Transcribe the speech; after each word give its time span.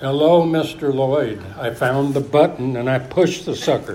Hello, 0.00 0.42
Mr. 0.42 0.92
Lloyd. 0.92 1.40
I 1.56 1.72
found 1.72 2.14
the 2.14 2.20
button 2.20 2.76
and 2.76 2.90
I 2.90 2.98
pushed 2.98 3.46
the 3.46 3.54
sucker. 3.54 3.94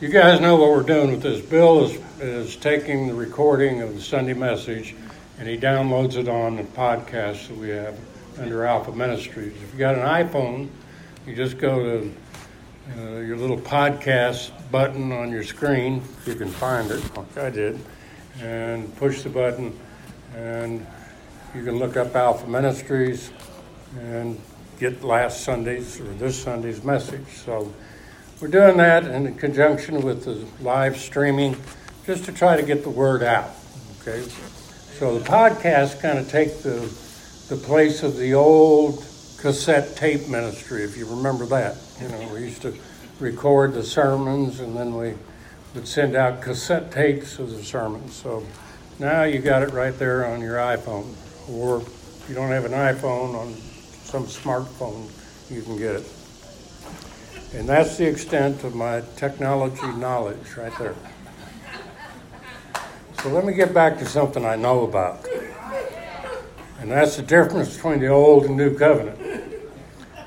you 0.00 0.08
guys 0.08 0.40
know 0.40 0.56
what 0.56 0.70
we're 0.70 0.82
doing 0.82 1.12
with 1.12 1.22
this. 1.22 1.40
Bill 1.46 1.84
is, 1.84 1.96
is 2.20 2.56
taking 2.56 3.06
the 3.06 3.14
recording 3.14 3.82
of 3.82 3.94
the 3.94 4.00
Sunday 4.00 4.34
message 4.34 4.96
and 5.38 5.48
he 5.48 5.56
downloads 5.56 6.16
it 6.16 6.28
on 6.28 6.56
the 6.56 6.64
podcast 6.64 7.46
that 7.46 7.56
we 7.56 7.68
have 7.68 7.96
under 8.36 8.66
Alpha 8.66 8.90
Ministries. 8.90 9.54
If 9.62 9.72
you 9.72 9.78
got 9.78 9.94
an 9.94 10.26
iPhone, 10.26 10.68
you 11.24 11.36
just 11.36 11.56
go 11.56 11.78
to 11.84 12.12
uh, 12.98 13.20
your 13.20 13.36
little 13.36 13.58
podcast 13.58 14.50
button 14.72 15.12
on 15.12 15.30
your 15.30 15.44
screen, 15.44 16.02
if 16.18 16.26
you 16.26 16.34
can 16.34 16.48
find 16.48 16.90
it, 16.90 17.16
like 17.16 17.38
I 17.38 17.50
did, 17.50 17.78
and 18.40 18.94
push 18.96 19.22
the 19.22 19.28
button, 19.28 19.78
and 20.34 20.84
you 21.56 21.64
can 21.64 21.78
look 21.78 21.96
up 21.96 22.14
Alpha 22.14 22.46
Ministries 22.46 23.30
and 23.98 24.38
get 24.78 25.02
last 25.02 25.42
Sunday's 25.42 25.98
or 25.98 26.04
this 26.14 26.42
Sunday's 26.42 26.84
message. 26.84 27.26
So 27.28 27.72
we're 28.40 28.48
doing 28.48 28.76
that 28.76 29.04
in 29.04 29.34
conjunction 29.36 30.02
with 30.02 30.24
the 30.24 30.44
live 30.62 30.98
streaming 30.98 31.56
just 32.04 32.26
to 32.26 32.32
try 32.32 32.56
to 32.56 32.62
get 32.62 32.82
the 32.82 32.90
word 32.90 33.22
out. 33.22 33.50
Okay? 34.00 34.22
So 34.98 35.18
the 35.18 35.24
podcast 35.24 36.02
kind 36.02 36.18
of 36.18 36.28
take 36.28 36.58
the 36.58 36.80
the 37.48 37.56
place 37.56 38.02
of 38.02 38.16
the 38.16 38.34
old 38.34 39.06
cassette 39.38 39.96
tape 39.96 40.28
ministry, 40.28 40.82
if 40.82 40.96
you 40.96 41.06
remember 41.06 41.46
that. 41.46 41.76
You 42.02 42.08
know, 42.08 42.28
we 42.34 42.40
used 42.40 42.62
to 42.62 42.74
record 43.20 43.72
the 43.72 43.84
sermons 43.84 44.60
and 44.60 44.76
then 44.76 44.94
we 44.96 45.14
would 45.74 45.86
send 45.86 46.16
out 46.16 46.42
cassette 46.42 46.90
tapes 46.90 47.38
of 47.38 47.50
the 47.50 47.62
sermons. 47.62 48.14
So 48.14 48.44
now 48.98 49.22
you 49.22 49.38
got 49.38 49.62
it 49.62 49.72
right 49.72 49.96
there 49.98 50.26
on 50.26 50.40
your 50.40 50.56
iPhone. 50.56 51.14
Or 51.50 51.78
if 51.78 52.24
you 52.28 52.34
don't 52.34 52.50
have 52.50 52.64
an 52.64 52.72
iPhone 52.72 53.34
on 53.34 53.54
some 54.04 54.24
smartphone, 54.24 55.08
you 55.50 55.62
can 55.62 55.76
get 55.76 55.96
it. 55.96 56.12
And 57.54 57.68
that's 57.68 57.96
the 57.96 58.06
extent 58.06 58.64
of 58.64 58.74
my 58.74 59.02
technology 59.16 59.86
knowledge 59.98 60.56
right 60.56 60.76
there. 60.78 60.94
So 63.22 63.30
let 63.30 63.44
me 63.44 63.54
get 63.54 63.72
back 63.72 63.98
to 63.98 64.06
something 64.06 64.44
I 64.44 64.56
know 64.56 64.82
about. 64.82 65.24
And 66.80 66.90
that's 66.90 67.16
the 67.16 67.22
difference 67.22 67.74
between 67.74 68.00
the 68.00 68.08
old 68.08 68.44
and 68.44 68.56
new 68.56 68.76
covenant. 68.76 69.18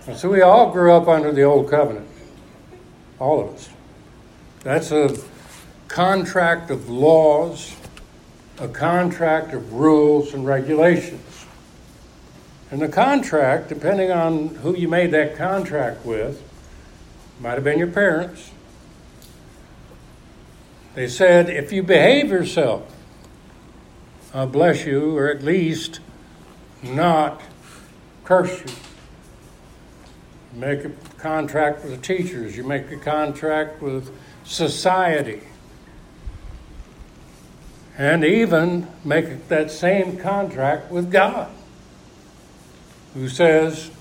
And 0.08 0.18
so 0.18 0.30
we 0.30 0.42
all 0.42 0.72
grew 0.72 0.94
up 0.94 1.08
under 1.08 1.32
the 1.32 1.44
old 1.44 1.70
covenant. 1.70 2.08
All 3.20 3.42
of 3.42 3.54
us. 3.54 3.70
That's 4.62 4.92
a 4.92 5.16
contract 5.88 6.72
of 6.72 6.90
laws, 6.90 7.76
a 8.60 8.68
contract 8.68 9.54
of 9.54 9.74
rules 9.74 10.34
and 10.34 10.46
regulations. 10.46 11.46
And 12.72 12.82
the 12.82 12.90
contract, 12.90 13.70
depending 13.70 14.12
on 14.12 14.50
who 14.56 14.76
you 14.76 14.88
made 14.88 15.12
that 15.12 15.36
contract 15.36 16.06
with, 16.06 16.44
might 17.40 17.54
have 17.54 17.64
been 17.64 17.80
your 17.80 17.88
parents. 17.88 18.52
They 20.94 21.08
said, 21.08 21.50
if 21.50 21.72
you 21.72 21.82
behave 21.82 22.30
yourself, 22.30 22.94
I'll 24.34 24.48
bless 24.48 24.86
you, 24.86 25.18
or 25.18 25.30
at 25.30 25.42
least 25.42 26.02
not 26.84 27.42
curse 28.24 28.60
you. 28.60 28.74
You 30.54 30.60
make 30.60 30.86
a 30.86 30.92
contract 31.18 31.84
with 31.84 31.92
the 31.92 31.98
teachers, 32.16 32.58
you 32.58 32.64
make 32.64 32.92
a 32.92 32.98
contract 32.98 33.82
with 33.82 34.14
society, 34.44 35.42
and 38.00 38.24
even 38.24 38.88
make 39.04 39.50
that 39.50 39.70
same 39.70 40.18
contract 40.18 40.90
with 40.90 41.12
God, 41.12 41.52
who 43.14 43.28
says, 43.28 43.92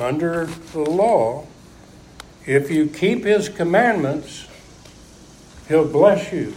under 0.00 0.46
the 0.46 0.80
law, 0.80 1.46
if 2.46 2.72
you 2.72 2.88
keep 2.88 3.22
his 3.22 3.48
commandments, 3.48 4.48
he'll 5.68 5.86
bless 5.86 6.32
you. 6.32 6.52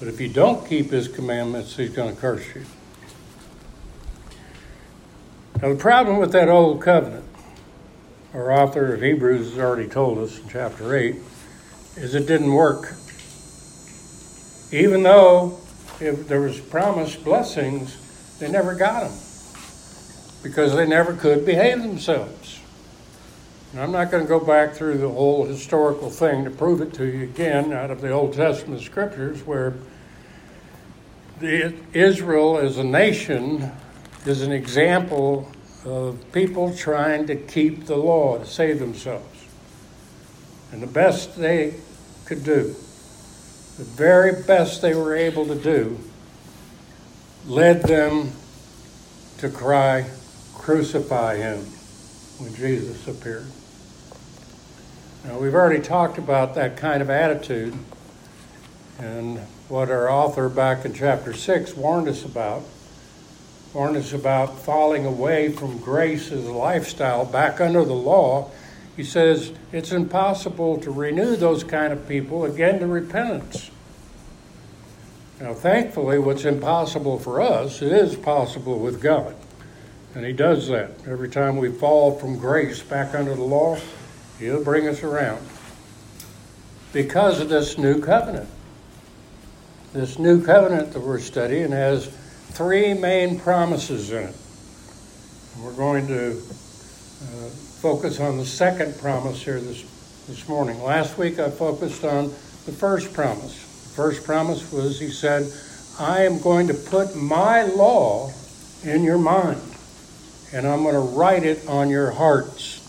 But 0.00 0.08
if 0.08 0.20
you 0.20 0.28
don't 0.28 0.68
keep 0.68 0.90
his 0.90 1.06
commandments, 1.06 1.76
he's 1.76 1.90
going 1.90 2.12
to 2.12 2.20
curse 2.20 2.44
you. 2.52 2.64
Now, 5.62 5.68
the 5.68 5.76
problem 5.76 6.16
with 6.16 6.32
that 6.32 6.48
old 6.48 6.82
covenant, 6.82 7.24
our 8.34 8.52
author 8.52 8.94
of 8.94 9.02
Hebrews 9.02 9.50
has 9.50 9.58
already 9.60 9.88
told 9.88 10.18
us 10.18 10.40
in 10.40 10.48
chapter 10.48 10.96
8, 10.96 11.14
is 11.94 12.16
it 12.16 12.26
didn't 12.26 12.52
work. 12.52 12.96
Even 14.72 15.02
though 15.02 15.58
if 16.00 16.26
there 16.26 16.40
was 16.40 16.58
promised 16.58 17.22
blessings, 17.24 17.98
they 18.38 18.50
never 18.50 18.74
got 18.74 19.04
them 19.04 19.18
because 20.42 20.74
they 20.74 20.86
never 20.86 21.12
could 21.12 21.46
behave 21.46 21.82
themselves. 21.82 22.58
And 23.72 23.80
I'm 23.80 23.92
not 23.92 24.10
going 24.10 24.24
to 24.24 24.28
go 24.28 24.40
back 24.40 24.74
through 24.74 24.98
the 24.98 25.08
whole 25.08 25.44
historical 25.44 26.10
thing 26.10 26.44
to 26.44 26.50
prove 26.50 26.80
it 26.80 26.92
to 26.94 27.06
you 27.06 27.22
again 27.22 27.72
out 27.72 27.90
of 27.90 28.00
the 28.00 28.10
Old 28.10 28.34
Testament 28.34 28.82
scriptures 28.82 29.46
where 29.46 29.74
the, 31.40 31.74
Israel 31.92 32.58
as 32.58 32.78
a 32.78 32.84
nation 32.84 33.70
is 34.26 34.42
an 34.42 34.52
example 34.52 35.50
of 35.84 36.20
people 36.32 36.74
trying 36.74 37.26
to 37.26 37.36
keep 37.36 37.86
the 37.86 37.96
law 37.96 38.38
to 38.38 38.46
save 38.46 38.78
themselves. 38.78 39.46
And 40.70 40.82
the 40.82 40.86
best 40.86 41.36
they 41.36 41.74
could 42.24 42.44
do, 42.44 42.74
the 43.82 43.88
very 43.96 44.44
best 44.44 44.80
they 44.80 44.94
were 44.94 45.12
able 45.12 45.44
to 45.44 45.56
do, 45.56 45.98
led 47.46 47.82
them 47.82 48.30
to 49.38 49.48
cry, 49.48 50.08
Crucify 50.54 51.38
him, 51.38 51.58
when 52.38 52.54
Jesus 52.54 53.08
appeared. 53.08 53.46
Now, 55.24 55.40
we've 55.40 55.54
already 55.54 55.82
talked 55.82 56.16
about 56.16 56.54
that 56.54 56.76
kind 56.76 57.02
of 57.02 57.10
attitude 57.10 57.74
and 59.00 59.38
what 59.68 59.90
our 59.90 60.08
author 60.08 60.48
back 60.48 60.84
in 60.84 60.94
chapter 60.94 61.32
6 61.32 61.74
warned 61.74 62.06
us 62.06 62.24
about 62.24 62.62
warned 63.72 63.96
us 63.96 64.12
about 64.12 64.60
falling 64.60 65.06
away 65.06 65.50
from 65.50 65.78
grace 65.78 66.30
as 66.30 66.44
a 66.44 66.52
lifestyle 66.52 67.24
back 67.24 67.58
under 67.58 67.82
the 67.84 67.94
law. 67.94 68.50
He 68.96 69.02
says 69.02 69.50
it's 69.72 69.92
impossible 69.92 70.78
to 70.82 70.90
renew 70.90 71.36
those 71.36 71.64
kind 71.64 71.90
of 71.90 72.06
people 72.06 72.44
again 72.44 72.78
to 72.80 72.86
repentance. 72.86 73.71
Now, 75.42 75.54
thankfully, 75.54 76.20
what's 76.20 76.44
impossible 76.44 77.18
for 77.18 77.40
us 77.40 77.82
is 77.82 78.14
possible 78.14 78.78
with 78.78 79.02
God. 79.02 79.34
And 80.14 80.24
He 80.24 80.32
does 80.32 80.68
that. 80.68 80.92
Every 81.04 81.28
time 81.28 81.56
we 81.56 81.68
fall 81.72 82.16
from 82.16 82.38
grace 82.38 82.80
back 82.80 83.12
under 83.12 83.34
the 83.34 83.42
law, 83.42 83.76
He'll 84.38 84.62
bring 84.62 84.86
us 84.86 85.02
around. 85.02 85.44
Because 86.92 87.40
of 87.40 87.48
this 87.48 87.76
new 87.76 88.00
covenant. 88.00 88.48
This 89.92 90.16
new 90.16 90.44
covenant 90.44 90.92
that 90.92 91.00
we're 91.00 91.18
studying 91.18 91.72
has 91.72 92.06
three 92.50 92.94
main 92.94 93.40
promises 93.40 94.12
in 94.12 94.22
it. 94.22 94.36
We're 95.60 95.74
going 95.74 96.06
to 96.06 96.38
uh, 96.38 97.48
focus 97.80 98.20
on 98.20 98.36
the 98.36 98.46
second 98.46 98.96
promise 99.00 99.42
here 99.42 99.60
this, 99.60 99.82
this 100.28 100.48
morning. 100.48 100.80
Last 100.84 101.18
week 101.18 101.40
I 101.40 101.50
focused 101.50 102.04
on 102.04 102.28
the 102.64 102.72
first 102.72 103.12
promise. 103.12 103.71
First 103.94 104.24
promise 104.24 104.70
was 104.72 104.98
He 104.98 105.10
said, 105.10 105.52
I 105.98 106.24
am 106.24 106.40
going 106.40 106.68
to 106.68 106.74
put 106.74 107.14
my 107.14 107.62
law 107.62 108.32
in 108.82 109.04
your 109.04 109.18
mind, 109.18 109.60
and 110.52 110.66
I'm 110.66 110.82
going 110.82 110.94
to 110.94 111.00
write 111.00 111.44
it 111.44 111.66
on 111.68 111.90
your 111.90 112.10
hearts. 112.10 112.80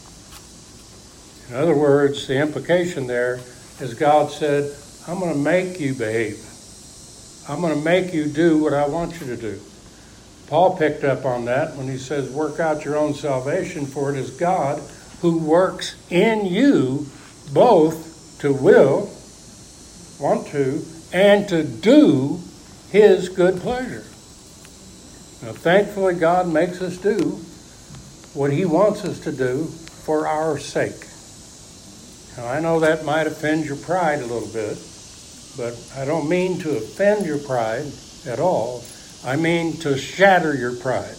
In 1.50 1.56
other 1.56 1.76
words, 1.76 2.26
the 2.28 2.38
implication 2.38 3.08
there 3.08 3.42
is 3.80 3.94
God 3.94 4.32
said, 4.32 4.76
I'm 5.08 5.20
going 5.20 5.34
to 5.34 5.40
make 5.40 5.80
you 5.80 5.94
behave. 5.94 6.40
I'm 7.50 7.60
going 7.60 7.78
to 7.78 7.84
make 7.84 8.14
you 8.14 8.26
do 8.26 8.58
what 8.58 8.74
I 8.74 8.88
want 8.88 9.20
you 9.20 9.28
to 9.28 9.36
do. 9.36 9.60
Paul 10.48 10.78
picked 10.78 11.04
up 11.04 11.26
on 11.26 11.46
that 11.46 11.76
when 11.76 11.88
he 11.88 11.98
says, 11.98 12.30
Work 12.30 12.60
out 12.60 12.86
your 12.86 12.98
own 12.98 13.14
salvation, 13.14 13.86
for 13.86 14.12
it 14.12 14.18
is 14.18 14.32
God 14.32 14.82
who 15.22 15.38
works 15.40 15.96
in 16.10 16.46
you 16.46 17.08
both 17.54 18.38
to 18.40 18.54
will, 18.54 19.10
want 20.20 20.48
to, 20.48 20.86
and 21.14 21.48
to 21.50 21.64
do 21.64 22.42
his 22.92 23.30
good 23.30 23.62
pleasure. 23.62 24.04
Now, 25.42 25.54
thankfully, 25.54 26.16
God 26.16 26.48
makes 26.48 26.82
us 26.82 26.98
do 26.98 27.40
what 28.34 28.52
he 28.52 28.66
wants 28.66 29.06
us 29.06 29.20
to 29.22 29.32
do 29.32 29.66
for 29.66 30.28
our 30.28 30.58
sake. 30.58 31.08
Now, 32.36 32.48
I 32.48 32.60
know 32.60 32.80
that 32.80 33.06
might 33.06 33.28
offend 33.28 33.66
your 33.66 33.78
pride 33.78 34.20
a 34.20 34.26
little 34.26 34.50
bit. 34.50 34.78
But 35.56 35.78
I 35.96 36.06
don't 36.06 36.28
mean 36.28 36.58
to 36.60 36.78
offend 36.78 37.26
your 37.26 37.38
pride 37.38 37.86
at 38.26 38.40
all. 38.40 38.84
I 39.24 39.36
mean 39.36 39.78
to 39.78 39.98
shatter 39.98 40.56
your 40.56 40.76
pride. 40.76 41.16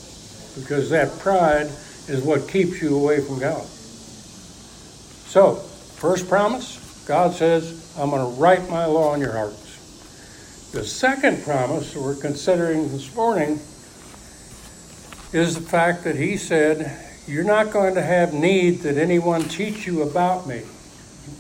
Because 0.56 0.90
that 0.90 1.18
pride 1.20 1.70
is 2.08 2.22
what 2.22 2.48
keeps 2.48 2.82
you 2.82 2.96
away 2.96 3.20
from 3.20 3.38
God. 3.38 3.64
So, 5.26 5.54
first 5.54 6.28
promise 6.28 6.80
God 7.06 7.34
says, 7.34 7.94
I'm 7.98 8.10
going 8.10 8.22
to 8.22 8.40
write 8.40 8.68
my 8.68 8.86
law 8.86 9.12
on 9.12 9.20
your 9.20 9.32
hearts. 9.32 9.63
The 10.74 10.84
second 10.84 11.44
promise 11.44 11.94
we're 11.94 12.16
considering 12.16 12.90
this 12.90 13.14
morning 13.14 13.60
is 15.32 15.54
the 15.54 15.60
fact 15.60 16.02
that 16.02 16.16
he 16.16 16.36
said, 16.36 17.00
You're 17.28 17.44
not 17.44 17.70
going 17.70 17.94
to 17.94 18.02
have 18.02 18.34
need 18.34 18.80
that 18.80 18.96
anyone 18.96 19.42
teach 19.42 19.86
you 19.86 20.02
about 20.02 20.48
me. 20.48 20.62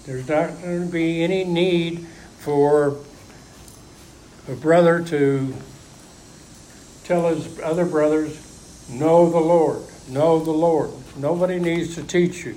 There's 0.06 0.28
not 0.28 0.62
going 0.62 0.86
to 0.86 0.92
be 0.92 1.24
any 1.24 1.42
need 1.42 2.06
for 2.38 2.96
a 4.46 4.54
brother 4.54 5.02
to 5.06 5.52
tell 7.02 7.34
his 7.34 7.58
other 7.58 7.86
brothers, 7.86 8.38
Know 8.88 9.28
the 9.28 9.40
Lord, 9.40 9.82
know 10.08 10.38
the 10.44 10.52
Lord. 10.52 10.92
Nobody 11.16 11.58
needs 11.58 11.96
to 11.96 12.04
teach 12.04 12.44
you. 12.44 12.56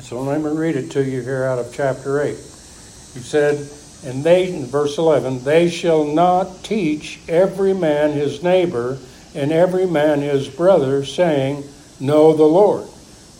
So 0.00 0.22
let 0.22 0.40
me 0.40 0.48
read 0.48 0.74
it 0.74 0.90
to 0.92 1.04
you 1.04 1.20
here 1.20 1.44
out 1.44 1.58
of 1.58 1.70
chapter 1.74 2.22
8. 2.22 2.28
He 2.30 3.20
said, 3.20 3.68
and 4.04 4.24
they, 4.24 4.52
in 4.52 4.66
verse 4.66 4.98
11, 4.98 5.44
they 5.44 5.70
shall 5.70 6.04
not 6.04 6.64
teach 6.64 7.20
every 7.28 7.72
man 7.72 8.12
his 8.12 8.42
neighbor 8.42 8.98
and 9.34 9.52
every 9.52 9.86
man 9.86 10.20
his 10.20 10.48
brother, 10.48 11.04
saying, 11.04 11.64
Know 12.00 12.34
the 12.34 12.44
Lord. 12.44 12.88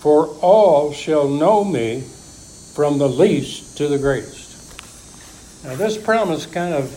For 0.01 0.29
all 0.41 0.93
shall 0.93 1.29
know 1.29 1.65
me 1.65 2.03
from 2.75 2.99
the 2.99 3.09
least 3.09 3.77
to 3.79 3.89
the 3.89 3.99
greatest. 3.99 5.65
Now, 5.65 5.75
this 5.77 5.99
promise 5.99 6.47
kind 6.47 6.75
of 6.75 6.91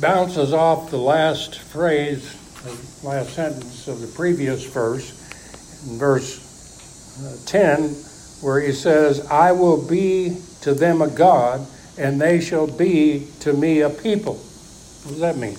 bounces 0.00 0.52
off 0.52 0.90
the 0.90 0.98
last 0.98 1.58
phrase, 1.58 2.36
the 2.62 3.06
last 3.06 3.34
sentence 3.34 3.88
of 3.88 4.00
the 4.00 4.06
previous 4.06 4.64
verse, 4.64 5.16
in 5.88 5.98
verse 5.98 6.46
uh, 7.24 7.36
10, 7.46 7.90
where 8.40 8.60
he 8.60 8.72
says, 8.72 9.26
I 9.26 9.52
will 9.52 9.86
be 9.86 10.38
to 10.62 10.74
them 10.74 11.02
a 11.02 11.08
God, 11.08 11.66
and 12.00 12.18
they 12.18 12.40
shall 12.40 12.66
be 12.66 13.28
to 13.40 13.52
me 13.52 13.80
a 13.82 13.90
people. 13.90 14.36
What 14.36 15.10
does 15.10 15.20
that 15.20 15.36
mean? 15.36 15.58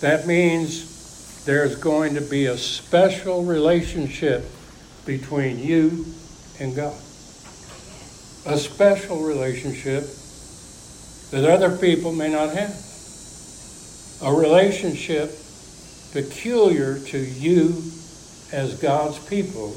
That 0.00 0.24
means 0.24 1.44
there's 1.44 1.74
going 1.74 2.14
to 2.14 2.20
be 2.20 2.46
a 2.46 2.56
special 2.56 3.42
relationship 3.42 4.44
between 5.04 5.58
you 5.58 6.06
and 6.60 6.76
God. 6.76 6.94
A 8.46 8.56
special 8.56 9.24
relationship 9.24 10.04
that 11.32 11.44
other 11.44 11.76
people 11.76 12.12
may 12.12 12.30
not 12.30 12.54
have. 12.54 12.70
A 14.22 14.32
relationship 14.32 15.36
peculiar 16.12 17.00
to 17.00 17.18
you 17.18 17.82
as 18.52 18.80
God's 18.80 19.18
people 19.28 19.74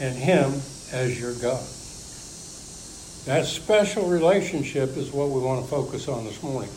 and 0.00 0.16
Him 0.16 0.52
as 0.90 1.20
your 1.20 1.34
God. 1.34 1.62
That 3.26 3.46
special 3.46 4.08
relationship 4.08 4.96
is 4.96 5.12
what 5.12 5.28
we 5.28 5.40
want 5.40 5.62
to 5.64 5.70
focus 5.70 6.08
on 6.08 6.24
this 6.24 6.42
morning. 6.42 6.70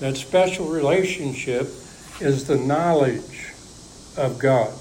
That 0.00 0.16
special 0.18 0.66
relationship 0.66 1.68
is 2.20 2.46
the 2.46 2.56
knowledge 2.56 3.52
of 4.18 4.38
God 4.38 4.72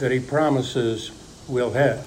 that 0.00 0.12
He 0.12 0.20
promises 0.20 1.12
we'll 1.48 1.72
have. 1.72 2.06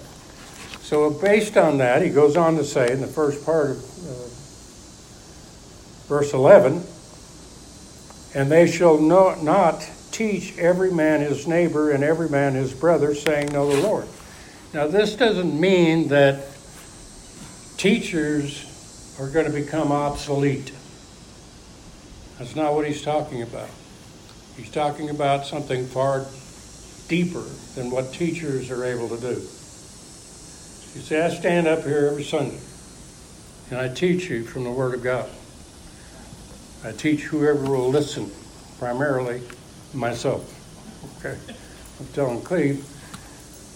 So, 0.82 1.10
based 1.10 1.58
on 1.58 1.78
that, 1.80 2.02
he 2.02 2.10
goes 2.10 2.36
on 2.36 2.58
to 2.58 2.66
say 2.66 2.92
in 2.92 3.02
the 3.02 3.08
first 3.08 3.46
part 3.46 3.72
of 3.72 3.78
uh, 3.78 4.28
verse 6.08 6.34
11, 6.34 6.84
and 8.36 8.52
they 8.52 8.70
shall 8.70 9.00
not 9.00 9.90
teach 10.12 10.58
every 10.58 10.92
man 10.92 11.22
his 11.22 11.48
neighbor 11.48 11.92
and 11.92 12.04
every 12.04 12.30
man 12.30 12.54
his 12.56 12.74
brother, 12.74 13.16
saying, 13.16 13.54
Know 13.54 13.74
the 13.74 13.82
Lord. 13.82 14.06
Now, 14.74 14.88
this 14.88 15.16
doesn't 15.16 15.58
mean 15.60 16.10
that 16.10 16.46
teachers 17.82 19.16
are 19.20 19.28
going 19.28 19.48
to 19.48 19.52
become 19.52 19.92
obsolete. 19.92 20.72
That's 22.38 22.56
not 22.56 22.76
what 22.76 22.86
he's 22.86 23.02
talking 23.02 23.42
about. 23.42 23.72
He's 24.56 24.70
talking 24.70 25.10
about 25.10 25.48
something 25.48 25.88
far 25.88 26.28
deeper 27.08 27.44
than 27.74 27.90
what 27.90 28.14
teachers 28.14 28.70
are 28.70 28.86
able 28.86 29.10
to 29.10 29.20
do. 29.20 29.30
You 29.34 31.02
see, 31.02 31.18
I 31.18 31.30
stand 31.30 31.66
up 31.66 31.84
here 31.84 32.06
every 32.06 32.24
Sunday 32.24 32.60
and 33.72 33.80
I 33.80 33.88
teach 33.88 34.30
you 34.30 34.44
from 34.44 34.64
the 34.64 34.72
Word 34.72 34.94
of 34.94 35.02
God. 35.02 35.28
I 36.84 36.92
teach 36.92 37.22
whoever 37.22 37.64
will 37.64 37.90
listen, 37.90 38.30
primarily 38.78 39.42
myself. 39.92 40.54
Okay? 41.18 41.36
I'm 42.00 42.08
telling 42.14 42.44
Cleve 42.44 42.86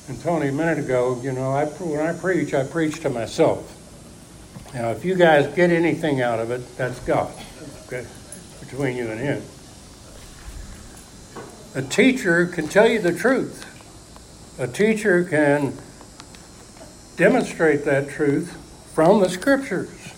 and 0.10 0.22
Tony 0.22 0.50
a 0.50 0.51
minute 0.51 0.78
ago, 0.78 1.19
you 1.24 1.31
know, 1.31 1.54
I, 1.54 1.66
when 1.66 2.06
I 2.06 2.13
preach, 2.13 2.54
I 2.54 2.66
preach 2.66 3.00
to 3.00 3.10
myself. 3.10 3.75
Now, 4.75 4.89
if 4.92 5.06
you 5.06 5.16
guys 5.16 5.48
get 5.56 5.72
anything 5.72 6.22
out 6.22 6.39
of 6.39 6.51
it, 6.51 6.75
that's 6.75 7.00
God, 7.00 7.33
okay, 7.88 8.06
between 8.60 8.98
you 8.98 9.07
and 9.07 9.22
Him. 9.22 9.42
A 11.75 11.81
teacher 11.81 12.45
can 12.45 12.68
tell 12.68 12.86
you 12.86 13.00
the 13.00 13.13
truth. 13.13 13.66
A 14.60 14.68
teacher 14.68 15.24
can 15.24 15.77
demonstrate 17.16 17.86
that 17.86 18.10
truth 18.10 18.57
from 18.94 19.22
the 19.22 19.30
scriptures, 19.30 20.13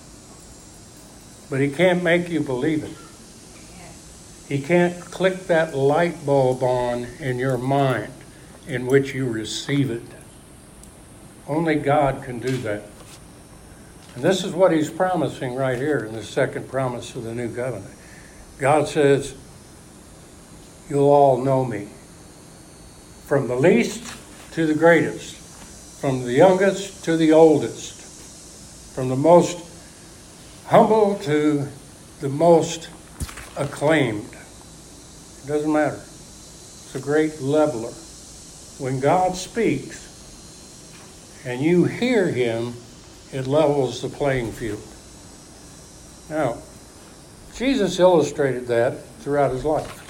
but 1.52 1.60
he 1.62 1.70
can't 1.70 2.02
make 2.02 2.28
you 2.28 2.40
believe 2.40 2.84
it. 2.84 2.98
He 4.48 4.60
can't 4.64 5.00
click 5.02 5.46
that 5.48 5.76
light 5.76 6.26
bulb 6.26 6.64
on 6.64 7.04
in 7.20 7.38
your 7.38 7.60
mind 7.60 8.12
in 8.68 8.88
which 8.88 9.14
you 9.14 9.30
receive 9.30 9.92
it. 9.92 10.02
Only 11.48 11.76
God 11.76 12.24
can 12.24 12.40
do 12.40 12.58
that. 12.58 12.84
And 14.18 14.26
this 14.26 14.44
is 14.44 14.52
what 14.52 14.72
he's 14.72 14.90
promising 14.90 15.54
right 15.54 15.78
here 15.78 16.00
in 16.00 16.16
the 16.16 16.24
second 16.24 16.68
promise 16.70 17.16
of 17.16 17.22
the 17.24 17.36
new 17.36 17.54
covenant. 17.54 17.94
God 18.58 18.88
says, 18.88 19.36
You'll 20.90 21.12
all 21.12 21.38
know 21.38 21.64
me. 21.64 21.88
From 23.28 23.48
the 23.48 23.56
least 23.56 24.12
to 24.54 24.66
the 24.66 24.74
greatest, 24.74 25.36
from 26.02 26.24
the 26.24 26.34
youngest 26.34 27.06
to 27.06 27.16
the 27.16 27.32
oldest, 27.32 28.96
from 28.96 29.10
the 29.10 29.16
most 29.16 29.64
humble 30.66 31.20
to 31.20 31.68
the 32.20 32.30
most 32.30 32.90
acclaimed. 33.56 34.36
It 35.44 35.48
doesn't 35.48 35.72
matter. 35.72 36.02
It's 36.02 36.96
a 36.96 37.00
great 37.00 37.40
leveler 37.40 37.94
when 38.80 39.00
God 39.00 39.36
speaks 39.36 40.08
and 41.46 41.62
you 41.62 41.86
hear 41.86 42.32
him, 42.32 42.74
it 43.32 43.48
levels 43.48 44.02
the 44.02 44.10
playing 44.10 44.52
field. 44.52 44.82
Now, 46.30 46.58
Jesus 47.56 48.00
illustrated 48.00 48.68
that 48.68 49.04
throughout 49.20 49.52
his 49.52 49.66
life. 49.66 50.04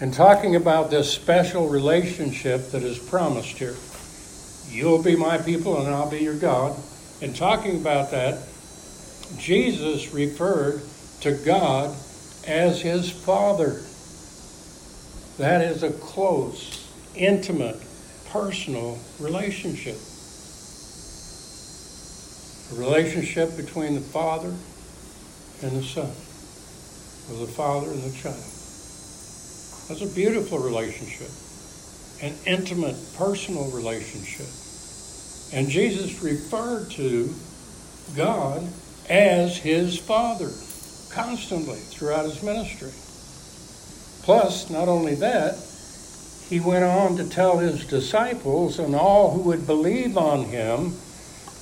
And 0.00 0.14
talking 0.14 0.54
about 0.54 0.90
this 0.90 1.12
special 1.12 1.68
relationship 1.68 2.70
that 2.70 2.82
is 2.82 2.98
promised 2.98 3.58
here. 3.58 3.74
You'll 4.70 5.02
be 5.02 5.16
my 5.16 5.38
people 5.38 5.80
and 5.80 5.88
I'll 5.88 6.10
be 6.10 6.20
your 6.20 6.36
God. 6.38 6.78
And 7.20 7.34
talking 7.34 7.80
about 7.80 8.12
that, 8.12 8.46
Jesus 9.36 10.12
referred 10.12 10.82
to 11.22 11.32
God 11.32 11.96
as 12.46 12.80
his 12.80 13.10
Father. 13.10 13.82
That 15.38 15.62
is 15.62 15.82
a 15.82 15.90
close, 15.90 16.88
intimate, 17.16 17.80
personal 18.30 18.98
relationship. 19.18 19.96
A 22.70 22.74
relationship 22.74 23.56
between 23.56 23.94
the 23.94 24.00
Father 24.00 24.54
and 25.62 25.72
the 25.72 25.82
Son, 25.82 26.10
or 27.30 27.46
the 27.46 27.52
Father 27.52 27.90
and 27.90 28.02
the 28.02 28.16
child. 28.16 28.36
That's 29.88 30.02
a 30.02 30.14
beautiful 30.14 30.58
relationship, 30.58 31.30
an 32.20 32.34
intimate, 32.46 32.96
personal 33.16 33.70
relationship. 33.70 34.46
And 35.52 35.68
Jesus 35.68 36.22
referred 36.22 36.90
to 36.92 37.34
God 38.14 38.66
as 39.08 39.56
his 39.56 39.98
Father 39.98 40.50
constantly 41.10 41.78
throughout 41.78 42.26
his 42.26 42.42
ministry. 42.42 42.92
Plus, 44.24 44.68
not 44.68 44.88
only 44.88 45.14
that, 45.14 45.56
he 46.50 46.60
went 46.60 46.84
on 46.84 47.16
to 47.16 47.28
tell 47.28 47.58
his 47.58 47.86
disciples 47.86 48.78
and 48.78 48.94
all 48.94 49.32
who 49.32 49.40
would 49.42 49.66
believe 49.66 50.18
on 50.18 50.44
him 50.44 50.92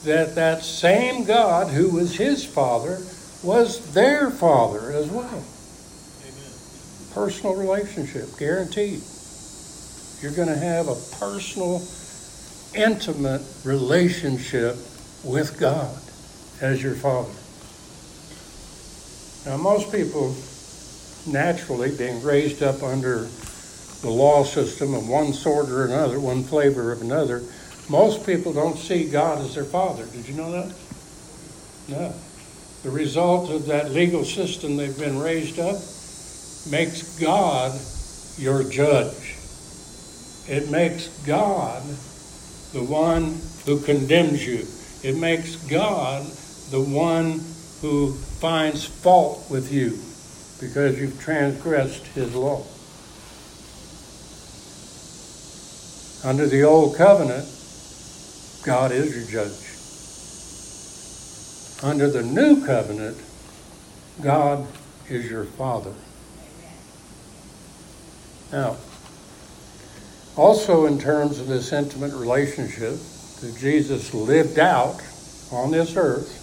that 0.07 0.35
that 0.37 0.65
same 0.65 1.25
God 1.25 1.69
who 1.69 1.91
was 1.91 2.17
his 2.17 2.45
father 2.45 2.99
was 3.43 3.93
their 3.93 4.31
father 4.31 4.91
as 4.93 5.09
well. 5.09 5.45
Amen. 6.23 6.53
Personal 7.13 7.55
relationship, 7.55 8.37
guaranteed. 8.39 9.03
You're 10.23 10.33
going 10.33 10.49
to 10.49 10.57
have 10.57 10.89
a 10.89 10.97
personal, 11.21 11.83
intimate 12.75 13.43
relationship 13.65 14.77
with 15.23 15.59
God 15.61 15.99
as 16.61 16.83
your 16.83 16.95
father. 16.95 17.33
Now, 19.45 19.57
most 19.63 19.93
people 19.93 20.35
naturally 21.27 21.95
being 21.97 22.23
raised 22.23 22.63
up 22.63 22.83
under 22.83 23.29
the 24.01 24.11
law 24.11 24.45
system 24.45 24.95
of 24.95 25.09
one 25.09 25.33
sort 25.33 25.69
or 25.69 25.85
another, 25.85 26.19
one 26.19 26.43
flavor 26.43 26.93
of 26.93 27.03
another, 27.03 27.43
most 27.89 28.27
people 28.27 28.53
don't 28.53 28.77
see 28.77 29.09
God 29.09 29.39
as 29.39 29.55
their 29.55 29.65
father. 29.65 30.07
Did 30.07 30.29
you 30.29 30.35
know 30.35 30.51
that? 30.53 30.75
No. 31.89 32.15
The 32.83 32.91
result 32.91 33.51
of 33.51 33.67
that 33.67 33.93
legal 33.93 34.25
system 34.25 34.77
they've 34.77 34.99
been 34.99 35.19
raised 35.19 35.59
up 35.59 35.77
makes 36.71 37.19
God 37.19 37.79
your 38.39 38.65
judge. 38.65 39.37
It 40.49 40.71
makes 40.71 41.09
God 41.27 41.83
the 42.73 42.83
one 42.83 43.39
who 43.65 43.81
condemns 43.81 44.47
you. 44.47 44.67
It 45.03 45.17
makes 45.17 45.57
God 45.57 46.25
the 46.71 46.81
one 46.81 47.41
who 47.81 48.13
finds 48.13 48.85
fault 48.85 49.49
with 49.51 49.73
you 49.73 49.99
because 50.61 50.99
you've 50.99 51.21
transgressed 51.21 52.07
his 52.09 52.35
law. 52.35 52.65
Under 56.25 56.47
the 56.47 56.63
old 56.63 56.97
covenant, 56.97 57.47
God 58.67 58.91
is 58.91 59.15
your 59.15 59.47
judge. 59.47 59.63
Under 61.85 62.11
the 62.11 62.25
new 62.25 62.67
covenant, 62.67 63.17
God 64.21 64.67
is 65.09 65.31
your 65.31 65.45
father. 65.45 65.95
Now, 68.51 68.77
also 70.37 70.87
in 70.87 70.99
terms 70.99 71.39
of 71.39 71.47
this 71.47 71.73
intimate 71.73 72.13
relationship 72.13 72.99
that 73.41 73.57
Jesus 73.57 74.13
lived 74.13 74.59
out 74.59 75.01
on 75.53 75.71
this 75.71 75.97
earth, 75.97 76.43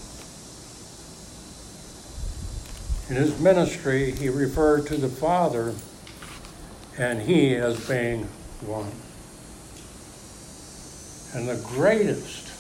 in 3.10 3.18
his 3.18 3.38
ministry, 3.42 4.12
he 4.12 4.30
referred 4.30 4.88
to 4.88 4.96
the 4.96 5.10
Father 5.10 5.76
and 6.98 7.22
he 7.22 7.56
as 7.58 7.86
being 7.86 8.24
one. 8.62 8.90
And 11.34 11.50
the 11.50 11.56
greatest 11.66 12.52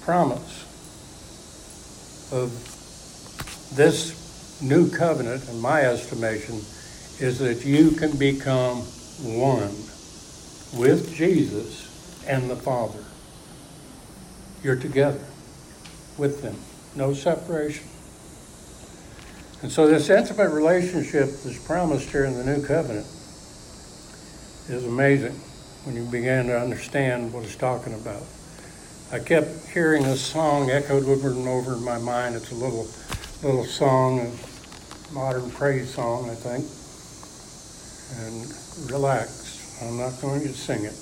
promise 0.00 0.64
of 2.32 2.50
this 3.76 4.62
new 4.62 4.90
covenant, 4.90 5.46
in 5.50 5.60
my 5.60 5.82
estimation, 5.82 6.56
is 7.20 7.38
that 7.40 7.66
you 7.66 7.90
can 7.90 8.16
become 8.16 8.78
one 9.22 9.74
with 10.80 11.14
Jesus 11.14 12.24
and 12.26 12.48
the 12.48 12.56
Father. 12.56 13.04
You're 14.62 14.76
together 14.76 15.24
with 16.16 16.40
them, 16.40 16.56
no 16.96 17.12
separation. 17.12 17.86
And 19.60 19.70
so, 19.70 19.86
this 19.86 20.08
intimate 20.08 20.50
relationship 20.50 21.28
that's 21.44 21.62
promised 21.66 22.08
here 22.08 22.24
in 22.24 22.34
the 22.34 22.44
new 22.44 22.64
covenant 22.64 23.06
is 24.68 24.86
amazing 24.86 25.38
when 25.88 25.96
you 25.96 26.04
began 26.04 26.44
to 26.44 26.60
understand 26.60 27.32
what 27.32 27.44
it's 27.44 27.56
talking 27.56 27.94
about. 27.94 28.22
I 29.10 29.20
kept 29.20 29.68
hearing 29.68 30.02
this 30.02 30.20
song 30.20 30.70
echoed 30.70 31.04
over 31.04 31.30
and 31.30 31.48
over 31.48 31.72
in 31.72 31.82
my 31.82 31.96
mind. 31.96 32.34
It's 32.34 32.52
a 32.52 32.54
little, 32.54 32.86
little 33.42 33.64
song, 33.64 34.20
a 34.20 35.12
modern 35.14 35.50
praise 35.50 35.94
song, 35.94 36.28
I 36.28 36.34
think. 36.34 36.66
And 38.20 38.92
relax, 38.92 39.80
I'm 39.82 39.96
not 39.96 40.20
going 40.20 40.42
to 40.42 40.52
sing 40.52 40.84
it. 40.84 40.92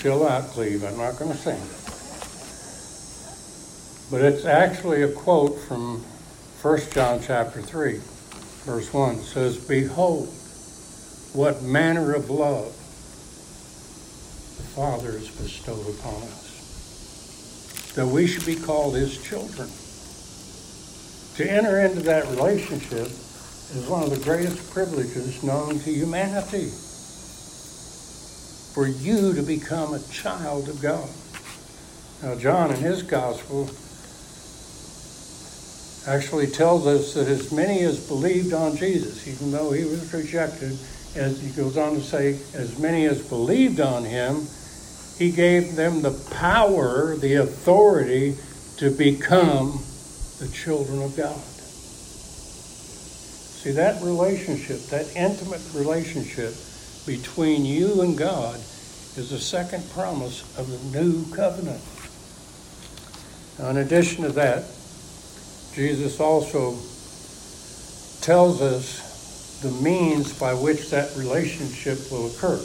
Chill 0.00 0.26
out, 0.26 0.48
Cleve. 0.48 0.82
I'm 0.82 0.98
not 0.98 1.20
going 1.20 1.30
to 1.30 1.38
sing 1.38 1.54
it. 1.54 1.70
But 4.10 4.22
it's 4.22 4.44
actually 4.44 5.04
a 5.04 5.12
quote 5.12 5.56
from 5.68 6.02
1 6.62 6.80
John 6.90 7.20
chapter 7.22 7.62
3, 7.62 8.00
verse 8.64 8.92
1. 8.92 9.14
It 9.14 9.22
says, 9.22 9.56
Behold, 9.56 10.34
what 11.32 11.62
manner 11.62 12.14
of 12.14 12.28
love 12.28 12.72
the 14.56 14.66
Father 14.74 15.12
has 15.12 15.28
bestowed 15.28 15.88
upon 15.98 16.22
us, 16.22 17.92
that 17.94 18.06
we 18.06 18.26
should 18.26 18.46
be 18.46 18.56
called 18.56 18.96
his 18.96 19.22
children. 19.22 19.68
To 21.36 21.50
enter 21.50 21.80
into 21.80 22.00
that 22.02 22.26
relationship 22.26 23.06
is 23.06 23.86
one 23.88 24.02
of 24.02 24.10
the 24.10 24.24
greatest 24.24 24.72
privileges 24.72 25.42
known 25.44 25.78
to 25.78 25.92
humanity. 25.92 26.70
For 28.74 28.86
you 28.86 29.32
to 29.34 29.42
become 29.42 29.94
a 29.94 30.02
child 30.10 30.68
of 30.68 30.80
God. 30.82 31.08
Now, 32.22 32.34
John 32.34 32.72
in 32.72 32.80
his 32.80 33.02
gospel 33.02 33.70
actually 36.06 36.48
tells 36.48 36.86
us 36.86 37.14
that 37.14 37.28
as 37.28 37.52
many 37.52 37.80
as 37.80 38.06
believed 38.08 38.52
on 38.52 38.76
Jesus, 38.76 39.28
even 39.28 39.52
though 39.52 39.70
he 39.70 39.84
was 39.84 40.12
rejected, 40.12 40.76
as 41.14 41.40
he 41.40 41.50
goes 41.50 41.76
on 41.76 41.94
to 41.94 42.00
say, 42.00 42.38
as 42.54 42.78
many 42.78 43.06
as 43.06 43.20
believed 43.28 43.80
on 43.80 44.04
him, 44.04 44.46
he 45.18 45.30
gave 45.30 45.76
them 45.76 46.02
the 46.02 46.12
power, 46.30 47.16
the 47.16 47.34
authority 47.34 48.36
to 48.78 48.90
become 48.90 49.80
the 50.38 50.48
children 50.48 51.02
of 51.02 51.16
God. 51.16 51.40
See, 53.60 53.72
that 53.72 54.02
relationship, 54.02 54.80
that 54.86 55.14
intimate 55.14 55.60
relationship 55.74 56.54
between 57.06 57.66
you 57.66 58.00
and 58.00 58.16
God, 58.16 58.56
is 59.16 59.30
the 59.30 59.38
second 59.38 59.84
promise 59.90 60.42
of 60.56 60.70
the 60.70 60.98
new 60.98 61.26
covenant. 61.34 61.82
Now, 63.58 63.68
in 63.68 63.76
addition 63.76 64.24
to 64.24 64.32
that, 64.32 64.64
Jesus 65.74 66.18
also 66.20 66.78
tells 68.22 68.62
us 68.62 69.09
the 69.62 69.70
means 69.70 70.32
by 70.38 70.54
which 70.54 70.90
that 70.90 71.14
relationship 71.16 72.10
will 72.10 72.26
occur. 72.26 72.60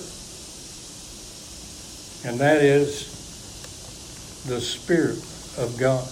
And 2.25 2.39
that 2.39 2.61
is 2.63 4.43
the 4.47 4.61
Spirit 4.61 5.17
of 5.57 5.77
God 5.79 6.07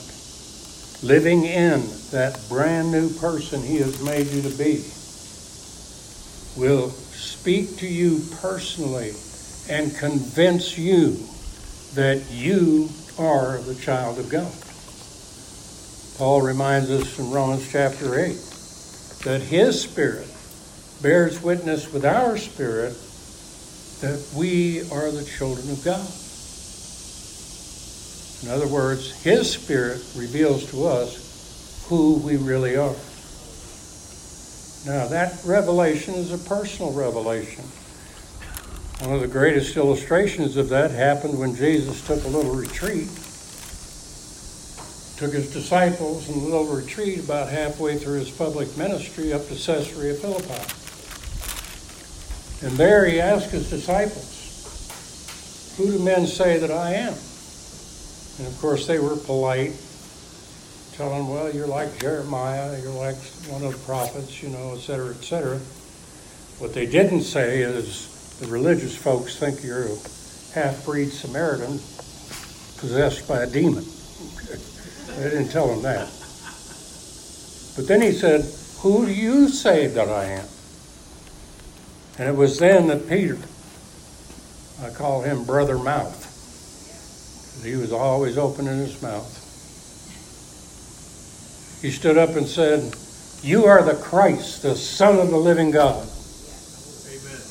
living 1.04 1.44
in 1.44 1.84
that 2.12 2.40
brand 2.48 2.92
new 2.92 3.10
person 3.10 3.62
He 3.62 3.78
has 3.78 4.02
made 4.02 4.28
you 4.28 4.42
to 4.42 4.58
be 4.58 4.84
will 6.56 6.90
speak 6.90 7.78
to 7.78 7.88
you 7.88 8.22
personally 8.40 9.14
and 9.70 9.96
convince 9.96 10.78
you 10.78 11.18
that 11.96 12.24
you 12.32 12.90
are 13.18 13.58
the 13.60 13.76
child 13.76 14.20
of 14.20 14.30
God. 14.30 14.54
Paul 16.18 16.42
reminds 16.42 16.90
us 16.90 17.18
in 17.18 17.32
Romans 17.32 17.68
chapter 17.72 18.20
8 18.20 18.36
that 19.24 19.42
his 19.42 19.82
spirit 19.82 20.28
bears 21.04 21.44
witness 21.44 21.92
with 21.92 22.06
our 22.06 22.38
spirit 22.38 22.96
that 24.00 24.26
we 24.36 24.80
are 24.90 25.12
the 25.12 25.24
children 25.24 25.70
of 25.70 25.84
God. 25.84 26.08
In 28.44 28.50
other 28.50 28.68
words, 28.68 29.12
his 29.22 29.52
spirit 29.52 30.02
reveals 30.16 30.66
to 30.72 30.88
us 30.88 31.86
who 31.90 32.16
we 32.16 32.38
really 32.38 32.78
are. 32.78 32.96
Now, 34.86 35.08
that 35.08 35.40
revelation 35.46 36.16
is 36.16 36.32
a 36.32 36.38
personal 36.38 36.94
revelation. 36.94 37.64
One 39.02 39.16
of 39.16 39.22
the 39.22 39.28
greatest 39.28 39.76
illustrations 39.78 40.58
of 40.58 40.70
that 40.70 40.92
happened 40.92 41.38
when 41.38 41.56
Jesus 41.56 42.06
took 42.08 42.24
a 42.24 42.28
little 42.30 42.56
retreat 42.56 43.10
took 45.18 45.32
his 45.32 45.54
disciples 45.54 46.28
in 46.28 46.36
a 46.36 46.38
little 46.38 46.66
retreat 46.66 47.20
about 47.20 47.48
halfway 47.48 47.98
through 47.98 48.20
his 48.20 48.32
public 48.32 48.76
ministry 48.78 49.32
up 49.32 49.48
to 49.48 49.54
Caesarea 49.54 50.16
Philippi. 50.16 50.83
And 52.64 52.72
there 52.78 53.06
he 53.06 53.20
asked 53.20 53.52
his 53.52 53.70
disciples, 53.70 55.76
Who 55.78 55.92
do 55.92 56.00
men 56.00 56.26
say 56.26 56.60
that 56.60 56.72
I 56.72 56.94
am? 56.94 57.14
And 58.40 58.48
of 58.48 58.58
course, 58.62 58.88
they 58.88 59.00
were 59.00 59.18
polite, 59.18 59.74
telling, 60.94 61.28
Well, 61.28 61.54
you're 61.54 61.68
like 61.68 62.00
Jeremiah, 62.00 62.82
you're 62.82 62.94
like 62.94 63.18
one 63.50 63.64
of 63.64 63.74
the 63.74 63.86
prophets, 63.86 64.42
you 64.42 64.48
know, 64.48 64.76
et 64.76 64.80
cetera, 64.80 65.10
et 65.10 65.26
cetera. 65.26 65.60
What 66.60 66.74
they 66.74 66.86
didn't 66.86 67.24
say 67.24 67.62
is 67.62 68.38
the 68.40 68.48
religious 68.48 68.96
folks 68.96 69.38
think 69.38 69.62
you're 69.62 69.88
a 69.88 69.98
half 70.54 70.86
breed 70.86 71.10
Samaritan 71.10 71.82
possessed 72.78 73.28
by 73.28 73.44
a 73.44 73.48
demon. 73.48 73.84
They 75.14 75.30
didn't 75.30 75.50
tell 75.50 75.72
him 75.72 75.84
that. 75.84 76.08
But 77.76 77.88
then 77.88 78.02
he 78.02 78.14
said, 78.14 78.46
Who 78.80 79.06
do 79.06 79.14
you 79.14 79.48
say 79.48 79.86
that 79.88 80.10
I 80.10 80.26
am? 80.26 80.48
And 82.18 82.30
it 82.30 82.36
was 82.36 82.60
then 82.60 82.88
that 82.88 83.10
Peter, 83.10 83.38
I 84.84 84.90
call 84.90 85.22
him 85.22 85.46
Brother 85.46 85.78
Mouth, 85.78 86.30
he 87.64 87.76
was 87.76 87.94
always 87.94 88.38
opening 88.38 88.78
his 88.78 89.02
mouth. 89.02 89.40
He 91.82 91.92
stood 91.92 92.18
up 92.18 92.36
and 92.36 92.46
said, 92.46 92.94
You 93.42 93.66
are 93.66 93.84
the 93.84 93.96
Christ, 93.96 94.64
the 94.64 94.76
Son 94.76 95.20
of 95.20 95.30
the 95.30 95.38
living 95.38 95.72
God. 95.72 96.08
Amen. 97.08 97.42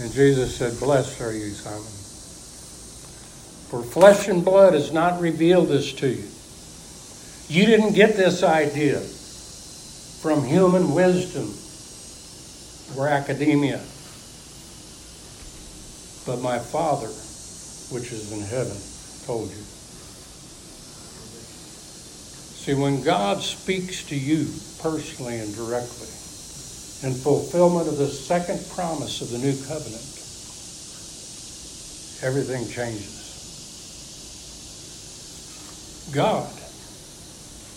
And 0.00 0.12
Jesus 0.12 0.56
said, 0.56 0.78
Blessed 0.80 1.20
are 1.20 1.32
you, 1.32 1.50
Simon. 1.50 1.82
For 3.68 3.82
flesh 3.82 4.28
and 4.28 4.44
blood 4.44 4.74
has 4.74 4.92
not 4.92 5.20
revealed 5.20 5.68
this 5.68 5.92
to 5.94 6.08
you 6.08 6.28
you 7.48 7.64
didn't 7.64 7.94
get 7.94 8.14
this 8.14 8.42
idea 8.42 9.00
from 9.00 10.44
human 10.44 10.94
wisdom 10.94 11.54
or 12.96 13.08
academia, 13.08 13.80
but 16.26 16.40
my 16.40 16.58
Father, 16.58 17.08
which 17.94 18.12
is 18.12 18.32
in 18.32 18.40
heaven, 18.40 18.76
told 19.26 19.50
you. 19.50 19.62
See, 22.68 22.74
when 22.74 23.02
God 23.02 23.42
speaks 23.42 24.04
to 24.04 24.16
you 24.16 24.52
personally 24.80 25.38
and 25.38 25.54
directly, 25.54 26.08
in 27.02 27.14
fulfillment 27.14 27.88
of 27.88 27.96
the 27.96 28.08
second 28.08 28.66
promise 28.70 29.22
of 29.22 29.30
the 29.30 29.38
new 29.38 29.56
covenant, 29.66 30.04
everything 32.22 32.68
changes. 32.68 33.14
God 36.12 36.50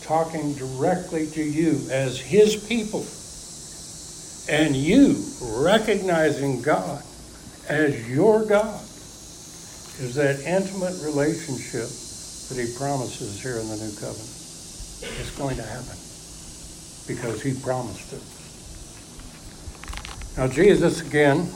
talking 0.02 0.56
directly 0.56 1.28
to 1.28 1.44
you 1.44 1.88
as 1.90 2.20
His 2.20 2.56
people, 2.56 3.06
and 4.50 4.76
you 4.76 5.24
recognizing 5.42 6.62
God 6.62 7.04
as 7.70 8.10
your 8.10 8.46
God, 8.46 8.80
is 10.00 10.16
that 10.16 10.40
intimate 10.42 11.02
relationship 11.04 11.88
that 12.50 12.58
He 12.62 12.76
promises 12.78 13.42
here 13.42 13.58
in 13.58 13.68
the 13.70 13.78
new 13.78 13.92
covenant. 13.96 14.30
It's 15.20 15.38
going 15.38 15.56
to 15.58 15.64
happen 15.64 15.98
because 17.08 17.42
He 17.42 17.54
promised 17.54 18.14
it. 18.14 18.22
Now, 20.38 20.48
Jesus, 20.48 21.02
again, 21.02 21.50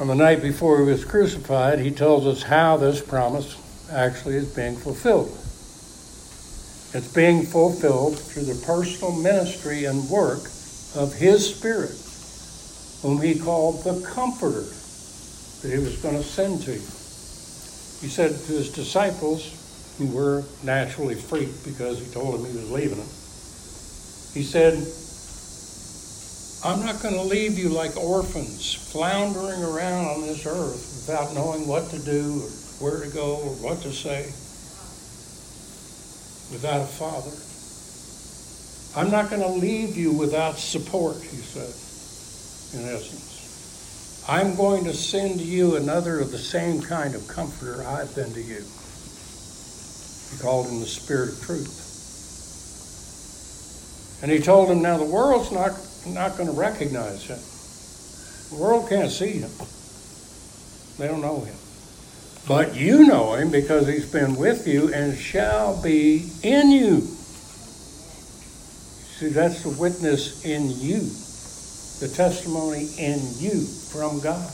on 0.00 0.06
the 0.08 0.14
night 0.14 0.42
before 0.42 0.78
he 0.78 0.84
was 0.84 1.04
crucified, 1.04 1.78
he 1.78 1.90
tells 1.90 2.26
us 2.26 2.42
how 2.42 2.76
this 2.76 3.00
promise 3.00 3.56
actually 3.90 4.36
is 4.36 4.54
being 4.54 4.76
fulfilled. 4.76 5.30
It's 6.94 7.12
being 7.12 7.44
fulfilled 7.44 8.18
through 8.18 8.44
the 8.44 8.62
personal 8.66 9.12
ministry 9.12 9.84
and 9.84 10.08
work 10.10 10.42
of 10.94 11.14
his 11.14 11.54
Spirit, 11.54 11.96
whom 13.02 13.22
he 13.22 13.38
called 13.38 13.84
the 13.84 14.00
Comforter 14.06 14.66
that 15.62 15.70
he 15.70 15.78
was 15.78 15.96
going 15.96 16.16
to 16.16 16.22
send 16.22 16.62
to 16.62 16.72
you. 16.72 16.80
He 18.00 18.08
said 18.08 18.30
to 18.30 18.52
his 18.52 18.70
disciples, 18.70 19.58
who 19.98 20.06
were 20.06 20.42
naturally 20.62 21.14
freaked 21.14 21.64
because 21.64 21.98
he 21.98 22.06
told 22.12 22.34
them 22.34 22.50
he 22.50 22.56
was 22.56 22.70
leaving 22.70 22.98
them, 22.98 23.08
he 24.34 24.42
said, 24.42 24.74
I'm 26.64 26.84
not 26.84 27.02
going 27.02 27.14
to 27.14 27.22
leave 27.22 27.58
you 27.58 27.68
like 27.68 27.96
orphans, 27.96 28.74
floundering 28.74 29.62
around 29.62 30.06
on 30.06 30.22
this 30.22 30.46
earth 30.46 31.06
without 31.06 31.34
knowing 31.34 31.66
what 31.66 31.90
to 31.90 31.98
do 31.98 32.42
or 32.80 32.90
where 32.90 33.04
to 33.04 33.10
go 33.10 33.36
or 33.36 33.50
what 33.56 33.82
to 33.82 33.92
say, 33.92 34.26
without 36.52 36.82
a 36.82 36.86
father. 36.86 37.30
I'm 38.94 39.10
not 39.10 39.30
going 39.30 39.42
to 39.42 39.48
leave 39.48 39.96
you 39.96 40.12
without 40.12 40.58
support, 40.58 41.16
he 41.16 41.38
said, 41.38 41.72
in 42.78 42.86
essence. 42.88 44.24
I'm 44.28 44.54
going 44.54 44.84
to 44.84 44.92
send 44.92 45.40
you 45.40 45.76
another 45.76 46.20
of 46.20 46.30
the 46.30 46.38
same 46.38 46.80
kind 46.80 47.14
of 47.14 47.26
comforter 47.26 47.82
I've 47.84 48.14
been 48.14 48.32
to 48.34 48.40
you. 48.40 48.62
He 50.30 50.38
called 50.40 50.68
him 50.68 50.80
the 50.80 50.86
Spirit 50.86 51.30
of 51.30 51.40
Truth. 51.42 51.80
And 54.22 54.30
he 54.30 54.38
told 54.38 54.70
him, 54.70 54.82
now 54.82 54.98
the 54.98 55.04
world's 55.04 55.50
not 55.50 55.72
not 56.06 56.36
going 56.36 56.48
to 56.48 56.54
recognize 56.54 57.24
him. 57.26 57.38
The 58.50 58.62
world 58.62 58.88
can't 58.88 59.10
see 59.10 59.38
him. 59.38 59.50
They 60.98 61.08
don't 61.08 61.20
know 61.20 61.40
him. 61.40 61.54
But 62.46 62.74
you 62.76 63.06
know 63.06 63.34
him 63.34 63.50
because 63.50 63.86
he's 63.86 64.10
been 64.10 64.36
with 64.36 64.66
you 64.66 64.92
and 64.92 65.16
shall 65.16 65.80
be 65.80 66.28
in 66.42 66.70
you. 66.72 67.06
See, 69.22 69.28
that's 69.28 69.62
the 69.62 69.68
witness 69.68 70.44
in 70.44 70.68
you, 70.68 70.98
the 72.00 72.12
testimony 72.12 72.88
in 72.98 73.20
you 73.38 73.64
from 73.64 74.18
God 74.18 74.50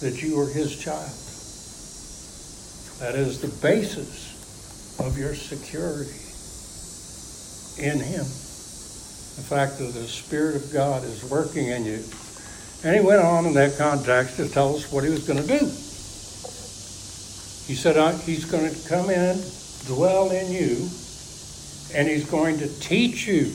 that 0.00 0.22
you 0.22 0.40
are 0.40 0.48
his 0.48 0.74
child. 0.74 1.12
That 2.98 3.14
is 3.14 3.42
the 3.42 3.48
basis 3.60 4.32
of 4.98 5.18
your 5.18 5.34
security 5.34 6.16
in 7.76 8.00
him 8.00 8.24
the 8.24 9.44
fact 9.44 9.76
that 9.80 9.92
the 9.92 10.08
Spirit 10.08 10.56
of 10.56 10.72
God 10.72 11.04
is 11.04 11.22
working 11.24 11.66
in 11.66 11.84
you. 11.84 12.02
And 12.84 12.96
he 12.96 13.02
went 13.02 13.20
on 13.20 13.44
in 13.44 13.52
that 13.52 13.76
context 13.76 14.38
to 14.38 14.48
tell 14.48 14.76
us 14.76 14.90
what 14.90 15.04
he 15.04 15.10
was 15.10 15.26
going 15.28 15.42
to 15.42 15.46
do. 15.46 15.66
He 17.66 17.74
said 17.74 18.18
he's 18.20 18.46
going 18.46 18.72
to 18.72 18.88
come 18.88 19.10
in, 19.10 19.38
dwell 19.84 20.30
in 20.30 20.50
you, 20.50 20.88
and 21.92 22.08
he's 22.08 22.24
going 22.24 22.56
to 22.60 22.80
teach 22.80 23.26
you. 23.26 23.52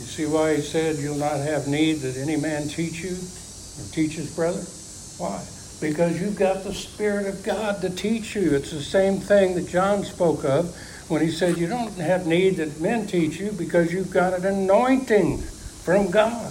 You 0.00 0.06
see 0.06 0.24
why 0.24 0.56
he 0.56 0.62
said 0.62 0.96
you'll 0.96 1.16
not 1.16 1.40
have 1.40 1.68
need 1.68 2.00
that 2.00 2.16
any 2.16 2.36
man 2.36 2.68
teach 2.68 3.02
you 3.02 3.12
or 3.12 3.84
teach 3.92 4.14
his 4.14 4.34
brother? 4.34 4.62
Why? 5.18 5.44
Because 5.78 6.18
you've 6.18 6.38
got 6.38 6.64
the 6.64 6.72
Spirit 6.72 7.26
of 7.26 7.42
God 7.42 7.82
to 7.82 7.90
teach 7.90 8.34
you. 8.34 8.54
It's 8.54 8.70
the 8.70 8.80
same 8.80 9.18
thing 9.18 9.56
that 9.56 9.68
John 9.68 10.02
spoke 10.04 10.42
of 10.42 10.74
when 11.08 11.20
he 11.20 11.30
said, 11.30 11.58
You 11.58 11.66
don't 11.66 11.92
have 11.98 12.26
need 12.26 12.56
that 12.56 12.80
men 12.80 13.06
teach 13.08 13.38
you 13.38 13.52
because 13.52 13.92
you've 13.92 14.10
got 14.10 14.32
an 14.32 14.46
anointing 14.46 15.36
from 15.36 16.10
God. 16.10 16.50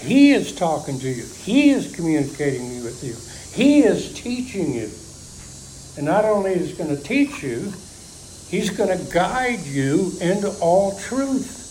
He 0.00 0.32
is 0.32 0.52
talking 0.52 0.98
to 0.98 1.08
you, 1.08 1.24
He 1.44 1.70
is 1.70 1.94
communicating 1.94 2.82
with 2.82 3.04
you, 3.04 3.14
He 3.54 3.84
is 3.84 4.12
teaching 4.20 4.74
you. 4.74 4.90
And 5.96 6.06
not 6.06 6.24
only 6.24 6.54
is 6.54 6.70
He 6.70 6.76
going 6.76 6.94
to 6.94 7.00
teach 7.00 7.40
you, 7.40 7.72
He's 8.48 8.70
going 8.70 8.98
to 8.98 9.12
guide 9.12 9.60
you 9.60 10.10
into 10.20 10.50
all 10.60 10.98
truth. 10.98 11.63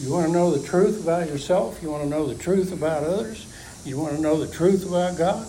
You 0.00 0.12
want 0.12 0.26
to 0.26 0.32
know 0.32 0.56
the 0.56 0.64
truth 0.64 1.02
about 1.02 1.28
yourself? 1.28 1.82
You 1.82 1.90
want 1.90 2.04
to 2.04 2.08
know 2.08 2.26
the 2.26 2.40
truth 2.40 2.72
about 2.72 3.02
others? 3.02 3.46
You 3.84 3.98
want 3.98 4.14
to 4.14 4.22
know 4.22 4.38
the 4.38 4.52
truth 4.52 4.86
about 4.86 5.18
God? 5.18 5.44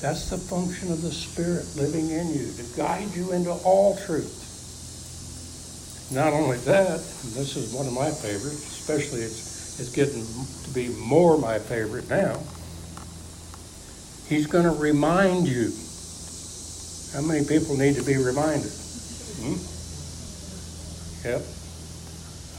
That's 0.00 0.30
the 0.30 0.38
function 0.38 0.90
of 0.90 1.02
the 1.02 1.12
Spirit 1.12 1.66
living 1.76 2.08
in 2.08 2.32
you, 2.32 2.50
to 2.52 2.76
guide 2.76 3.14
you 3.14 3.32
into 3.32 3.52
all 3.52 3.98
truth. 4.06 4.48
Not 6.10 6.32
only 6.32 6.56
that, 6.58 6.96
this 6.96 7.56
is 7.56 7.74
one 7.74 7.86
of 7.86 7.92
my 7.92 8.10
favorites, 8.10 8.66
especially 8.66 9.20
it's, 9.20 9.78
it's 9.78 9.90
getting 9.90 10.24
to 10.64 10.70
be 10.74 10.88
more 11.04 11.36
my 11.36 11.58
favorite 11.58 12.08
now. 12.08 12.40
He's 14.28 14.46
going 14.46 14.64
to 14.64 14.70
remind 14.80 15.46
you. 15.46 15.70
How 17.12 17.20
many 17.20 17.44
people 17.44 17.76
need 17.76 17.96
to 17.96 18.02
be 18.02 18.16
reminded? 18.16 18.72
Hmm? 19.42 19.58
Yep. 21.28 21.59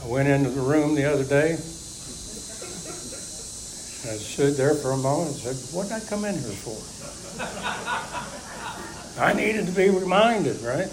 I 0.02 0.08
went 0.08 0.28
into 0.28 0.50
the 0.50 0.60
room 0.60 0.94
the 0.94 1.04
other 1.04 1.24
day. 1.24 1.52
I 4.04 4.16
stood 4.16 4.56
there 4.56 4.74
for 4.74 4.90
a 4.90 4.96
moment 4.96 5.30
and 5.30 5.38
said, 5.38 5.76
What 5.76 5.84
did 5.84 5.92
I 5.92 6.00
come 6.00 6.24
in 6.24 6.34
here 6.34 6.42
for? 6.42 6.74
I 9.22 9.32
needed 9.32 9.66
to 9.66 9.72
be 9.72 9.90
reminded, 9.90 10.60
right? 10.62 10.90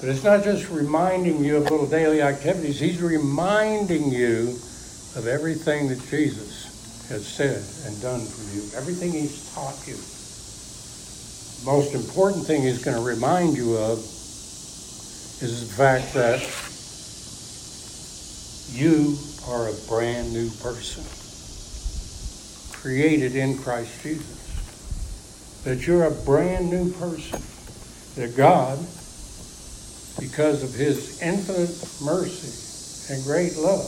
But 0.00 0.08
it's 0.08 0.24
not 0.24 0.42
just 0.44 0.70
reminding 0.70 1.44
you 1.44 1.58
of 1.58 1.64
little 1.64 1.86
daily 1.86 2.22
activities, 2.22 2.80
he's 2.80 3.02
reminding 3.02 4.10
you 4.10 4.58
of 5.16 5.26
everything 5.26 5.88
that 5.88 6.00
Jesus 6.08 7.04
has 7.10 7.26
said 7.26 7.62
and 7.86 8.00
done 8.00 8.24
for 8.24 8.56
you, 8.56 8.62
everything 8.74 9.12
he's 9.12 9.52
taught 9.52 9.76
you. 9.86 9.96
The 11.60 11.66
most 11.66 11.94
important 11.94 12.46
thing 12.46 12.62
he's 12.62 12.82
going 12.82 12.96
to 12.96 13.02
remind 13.02 13.58
you 13.58 13.76
of 13.76 13.98
is 15.42 15.68
the 15.68 15.74
fact 15.74 16.14
that 16.14 16.40
you 18.72 19.16
are 19.48 19.68
a 19.68 19.74
brand 19.88 20.32
new 20.32 20.50
person, 20.50 21.04
created 22.72 23.36
in 23.36 23.58
Christ 23.58 24.02
Jesus. 24.02 24.36
That 25.64 25.86
you're 25.86 26.04
a 26.04 26.10
brand 26.10 26.70
new 26.70 26.90
person, 26.92 27.40
that 28.16 28.36
God 28.36 28.78
because 30.20 30.62
of 30.62 30.74
his 30.74 31.20
infinite 31.22 31.70
mercy 32.02 33.12
and 33.12 33.24
great 33.24 33.56
love, 33.56 33.80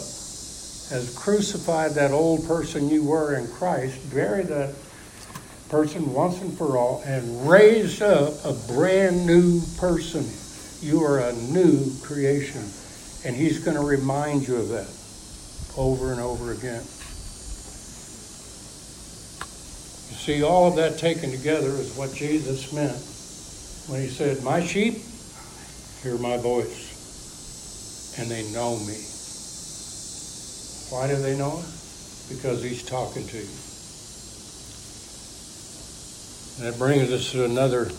has 0.91 1.15
crucified 1.17 1.93
that 1.93 2.11
old 2.11 2.47
person 2.47 2.89
you 2.89 3.05
were 3.05 3.37
in 3.37 3.47
Christ, 3.47 4.13
buried 4.13 4.49
that 4.49 4.75
person 5.69 6.13
once 6.13 6.41
and 6.41 6.57
for 6.57 6.77
all, 6.77 7.03
and 7.05 7.49
raised 7.49 8.03
up 8.03 8.33
a 8.45 8.53
brand 8.73 9.27
new 9.27 9.61
person. 9.79 10.25
You 10.81 11.03
are 11.05 11.21
a 11.21 11.33
new 11.33 11.93
creation. 12.03 12.63
And 13.25 13.37
he's 13.37 13.61
going 13.61 13.77
to 13.77 13.85
remind 13.85 14.49
you 14.49 14.57
of 14.57 14.69
that 14.71 14.91
over 15.77 16.13
and 16.13 16.21
over 16.21 16.53
again. 16.53 16.83
You 20.11 20.19
see, 20.19 20.43
all 20.43 20.69
of 20.69 20.77
that 20.77 20.99
taken 20.99 21.31
together 21.31 21.69
is 21.69 21.97
what 21.97 22.13
Jesus 22.13 22.73
meant 22.73 22.99
when 23.89 24.03
he 24.03 24.09
said, 24.09 24.43
My 24.43 24.65
sheep 24.65 24.99
hear 26.03 26.19
my 26.19 26.37
voice 26.37 28.19
and 28.19 28.31
they 28.31 28.43
know 28.53 28.77
me. 28.81 28.99
Why 30.91 31.07
do 31.09 31.17
they 31.17 31.39
know 31.39 31.61
it? 31.61 32.35
Because 32.35 32.63
he's 32.63 32.83
talking 32.83 33.27
to 33.27 33.37
you. 33.39 33.49
And 36.59 36.67
that 36.67 36.79
brings 36.79 37.11
us 37.11 37.31
to 37.33 37.45
another 37.45 37.91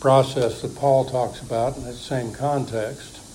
process 0.00 0.62
that 0.62 0.76
Paul 0.76 1.04
talks 1.06 1.40
about 1.40 1.76
in 1.76 1.84
that 1.84 1.94
same 1.94 2.32
context 2.32 3.25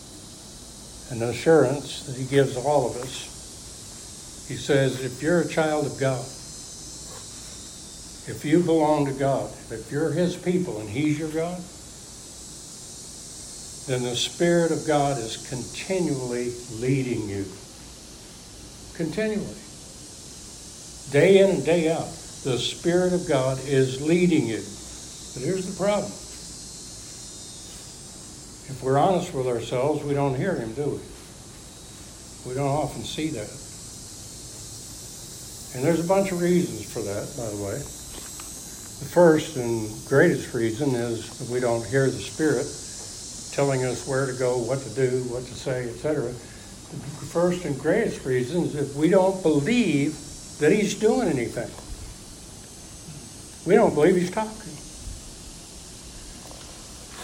an 1.11 1.23
assurance 1.23 2.03
that 2.07 2.15
he 2.15 2.25
gives 2.25 2.57
all 2.57 2.89
of 2.89 2.95
us. 2.97 4.45
He 4.47 4.55
says, 4.55 5.03
if 5.03 5.21
you're 5.21 5.41
a 5.41 5.47
child 5.47 5.85
of 5.85 5.99
God, 5.99 6.25
if 8.27 8.43
you 8.45 8.61
belong 8.61 9.05
to 9.05 9.13
God, 9.13 9.51
if 9.71 9.91
you're 9.91 10.11
his 10.11 10.35
people 10.37 10.79
and 10.79 10.89
he's 10.89 11.19
your 11.19 11.29
God, 11.29 11.61
then 13.87 14.03
the 14.03 14.15
Spirit 14.15 14.71
of 14.71 14.87
God 14.87 15.17
is 15.17 15.47
continually 15.49 16.53
leading 16.79 17.27
you. 17.27 17.45
continually. 18.95 19.57
Day 21.11 21.39
in 21.39 21.49
and 21.49 21.65
day 21.65 21.91
out, 21.91 22.07
the 22.43 22.57
Spirit 22.57 23.13
of 23.13 23.27
God 23.27 23.59
is 23.65 24.01
leading 24.01 24.47
you. 24.47 24.61
But 25.33 25.43
here's 25.43 25.65
the 25.65 25.77
problem. 25.77 26.11
If 28.71 28.81
we're 28.81 28.97
honest 28.97 29.33
with 29.33 29.47
ourselves, 29.47 30.01
we 30.01 30.13
don't 30.13 30.33
hear 30.33 30.55
Him, 30.55 30.71
do 30.73 30.85
we? 30.85 32.49
We 32.49 32.55
don't 32.55 32.69
often 32.69 33.03
see 33.03 33.27
that. 33.27 33.51
And 35.75 35.83
there's 35.83 36.03
a 36.03 36.07
bunch 36.07 36.31
of 36.31 36.41
reasons 36.41 36.91
for 36.91 37.01
that, 37.01 37.27
by 37.35 37.49
the 37.49 37.61
way. 37.61 37.77
The 37.77 39.11
first 39.11 39.57
and 39.57 39.89
greatest 40.07 40.53
reason 40.53 40.95
is 40.95 41.37
that 41.39 41.53
we 41.53 41.59
don't 41.59 41.85
hear 41.85 42.05
the 42.05 42.17
Spirit 42.17 42.65
telling 43.51 43.83
us 43.83 44.07
where 44.07 44.25
to 44.25 44.33
go, 44.39 44.57
what 44.57 44.79
to 44.79 44.89
do, 44.95 45.21
what 45.23 45.43
to 45.43 45.53
say, 45.53 45.89
etc. 45.89 46.27
The 46.31 47.27
first 47.27 47.65
and 47.65 47.77
greatest 47.77 48.25
reason 48.25 48.63
is 48.63 48.75
if 48.75 48.95
we 48.95 49.09
don't 49.09 49.43
believe 49.43 50.17
that 50.59 50.71
He's 50.71 50.95
doing 50.95 51.27
anything. 51.27 51.69
We 53.67 53.75
don't 53.75 53.93
believe 53.93 54.15
He's 54.15 54.31
talking. 54.31 54.80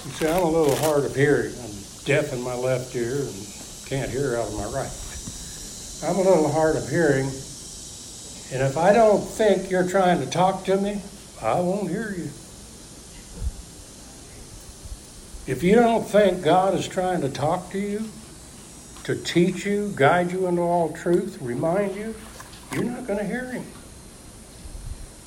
You 0.08 0.13
see, 0.13 0.28
I'm 0.28 0.41
a 0.41 0.50
little 0.50 0.76
hard 0.78 1.04
of 1.04 1.13
hearing. 1.13 1.54
I'm 1.62 1.72
deaf 2.06 2.32
in 2.32 2.41
my 2.41 2.56
left 2.56 2.96
ear 2.96 3.17
and 3.20 3.48
can't 3.88 4.10
hear 4.10 4.38
out 4.38 4.48
of 4.48 4.54
my 4.54 4.63
right. 4.63 4.89
I'm 6.02 6.15
a 6.15 6.22
little 6.22 6.50
hard 6.50 6.78
of 6.78 6.88
hearing, 6.89 7.26
and 7.26 8.63
if 8.63 8.78
I 8.78 8.93
don't 8.93 9.20
think 9.20 9.70
you're 9.70 9.88
trying 9.88 10.22
to 10.22 10.26
talk 10.26 10.63
to 10.65 10.78
me, 10.78 11.02
I 11.41 11.60
won't 11.60 11.89
hear 11.89 12.15
you. 12.17 12.30
If 15.46 15.60
you 15.62 15.76
don't 15.76 16.08
think 16.08 16.41
God 16.41 16.74
is 16.74 16.88
trying 16.88 17.20
to 17.22 17.30
talk 17.30 17.70
to 17.72 17.78
you, 17.80 18.06
to 19.04 19.15
teach 19.15 19.65
you, 19.65 19.91
guide 19.93 20.32
you 20.32 20.48
into 20.48 20.62
all 20.62 20.93
truth, 20.93 21.38
remind 21.41 21.98
you, 21.98 22.15
you're 22.72 22.86
not 22.86 23.08
going 23.08 23.20
to 23.20 23.26
hear 23.26 23.52
Him. 23.52 23.65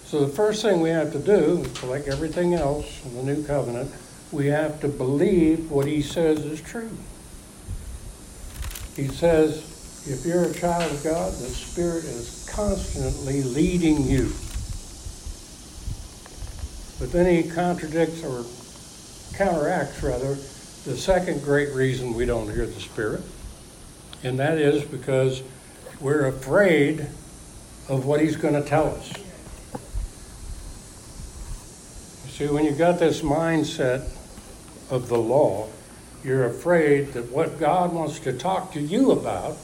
So 0.05 0.25
the 0.25 0.33
first 0.33 0.63
thing 0.63 0.81
we 0.81 0.89
have 0.89 1.13
to 1.13 1.19
do, 1.19 1.67
like 1.87 2.09
everything 2.09 2.55
else 2.55 3.05
in 3.05 3.15
the 3.15 3.23
new 3.23 3.45
covenant, 3.45 3.93
we 4.33 4.47
have 4.47 4.81
to 4.81 4.89
believe 4.89 5.71
what 5.71 5.87
he 5.87 6.03
says 6.03 6.45
is 6.45 6.61
true. 6.61 6.91
He 8.95 9.09
says, 9.09 10.07
if 10.07 10.25
you're 10.25 10.45
a 10.45 10.55
child 10.55 10.91
of 10.91 11.03
God, 11.03 11.33
the 11.33 11.49
Spirit 11.49 12.05
is 12.05 12.49
constantly 12.51 13.43
leading 13.43 14.03
you. 14.03 14.33
But 16.99 17.13
then 17.13 17.27
he 17.35 17.51
contradicts 17.51 18.23
or 18.23 18.45
counteracts, 19.37 20.03
rather, 20.03 20.35
the 20.85 20.97
second 20.97 21.43
great 21.43 21.75
reason 21.75 22.15
we 22.15 22.27
don't 22.27 22.53
hear 22.53 22.67
the 22.67 22.81
Spirit, 22.81 23.23
and 24.23 24.39
that 24.39 24.59
is 24.59 24.85
because 24.85 25.43
we're 26.01 26.27
afraid 26.27 27.07
of 27.89 28.07
what 28.07 28.21
he's 28.21 28.37
going 28.37 28.55
to 28.55 28.67
tell 28.67 28.95
us. 28.95 29.13
See, 32.29 32.47
when 32.47 32.65
you've 32.65 32.79
got 32.79 32.99
this 32.99 33.21
mindset 33.21 34.09
of 34.91 35.09
the 35.09 35.19
law, 35.19 35.69
you're 36.23 36.45
afraid 36.45 37.13
that 37.15 37.31
what 37.31 37.59
God 37.59 37.93
wants 37.93 38.19
to 38.21 38.33
talk 38.33 38.73
to 38.73 38.81
you 38.81 39.13
about 39.13 39.57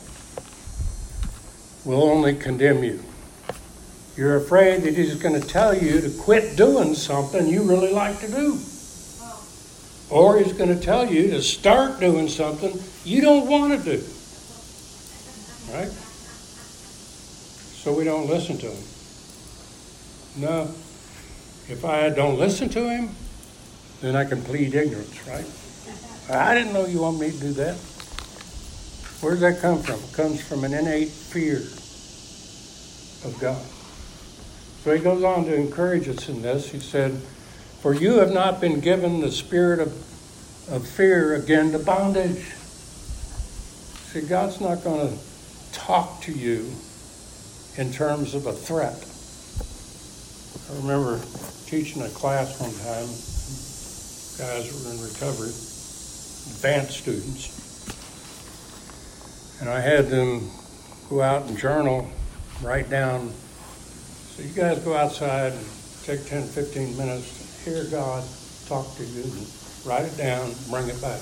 will 1.85 2.03
only 2.03 2.35
condemn 2.35 2.83
you. 2.83 3.03
You're 4.17 4.37
afraid 4.37 4.83
that 4.83 4.95
He's 4.97 5.15
going 5.15 5.39
to 5.41 5.47
tell 5.47 5.77
you 5.77 6.01
to 6.01 6.11
quit 6.19 6.57
doing 6.57 6.95
something 6.95 7.47
you 7.47 7.63
really 7.63 7.93
like 7.93 8.19
to 8.21 8.31
do. 8.31 8.59
Or 10.09 10.39
He's 10.39 10.55
going 10.55 10.75
to 10.75 10.81
tell 10.81 11.05
you 11.07 11.31
to 11.31 11.43
start 11.43 12.01
doing 12.01 12.29
something 12.29 12.81
you 13.05 13.21
don't 13.21 13.47
want 13.47 13.79
to 13.79 13.85
do. 13.85 14.03
Right? 15.73 15.91
So 17.83 17.93
we 17.93 18.05
don't 18.05 18.27
listen 18.27 18.57
to 18.59 18.71
Him. 18.71 18.85
No. 20.39 20.63
If 21.69 21.85
I 21.85 22.09
don't 22.09 22.39
listen 22.39 22.69
to 22.71 22.89
Him, 22.89 23.11
then 24.01 24.17
I 24.17 24.25
can 24.25 24.43
plead 24.43 24.75
ignorance, 24.75 25.27
right? 25.27 25.47
I 26.31 26.55
didn't 26.55 26.73
know 26.73 26.87
you 26.87 27.01
want 27.01 27.21
me 27.21 27.31
to 27.31 27.39
do 27.39 27.53
that. 27.55 27.77
Where 29.21 29.33
does 29.33 29.41
that 29.41 29.61
come 29.61 29.83
from? 29.83 29.95
It 29.95 30.13
comes 30.13 30.43
from 30.47 30.65
an 30.65 30.75
innate 30.75 31.09
fear 31.09 31.59
of 33.25 33.39
God. 33.41 33.65
So 34.83 34.95
he 34.95 35.03
goes 35.03 35.25
on 35.25 35.45
to 35.47 35.55
encourage 35.55 36.09
us 36.09 36.29
in 36.29 36.43
this. 36.43 36.71
He 36.71 36.79
said, 36.79 37.13
For 37.81 37.95
you 37.95 38.19
have 38.19 38.33
not 38.33 38.61
been 38.61 38.81
given 38.81 39.21
the 39.21 39.31
spirit 39.33 39.81
of, 39.81 39.89
of 40.71 40.87
fear 40.87 41.35
again 41.35 41.73
to 41.73 41.79
bondage. 41.79 42.45
See, 44.13 44.21
God's 44.21 44.61
not 44.61 44.85
going 44.85 45.09
to 45.09 45.19
talk 45.73 46.21
to 46.23 46.33
you 46.33 46.71
in 47.77 47.93
terms 47.93 48.35
of 48.35 48.47
a 48.47 48.53
threat. 48.53 49.05
I 50.71 50.81
remember 50.83 51.21
teaching 51.67 52.03
a 52.03 52.09
class 52.09 52.61
one 52.61 52.73
time 52.73 53.36
guys 54.39 54.71
were 54.73 54.91
in 54.93 55.01
recovery, 55.01 55.49
advanced 55.49 56.99
students. 56.99 57.53
And 59.61 59.71
I 59.71 59.81
had 59.81 60.09
them 60.09 60.51
go 61.09 61.23
out 61.23 61.49
and 61.49 61.57
journal, 61.57 62.11
write 62.63 62.91
down. 62.91 63.31
So 63.31 64.43
you 64.43 64.53
guys 64.53 64.79
go 64.81 64.95
outside 64.95 65.53
and 65.53 65.67
take 66.05 66.27
10, 66.27 66.43
15 66.45 66.97
minutes 66.99 67.47
hear 67.67 67.85
God 67.91 68.23
talk 68.69 68.95
to 68.95 69.05
you 69.05 69.25
and 69.25 69.47
write 69.85 70.05
it 70.05 70.17
down, 70.17 70.53
bring 70.71 70.87
it 70.87 71.01
back. 71.03 71.21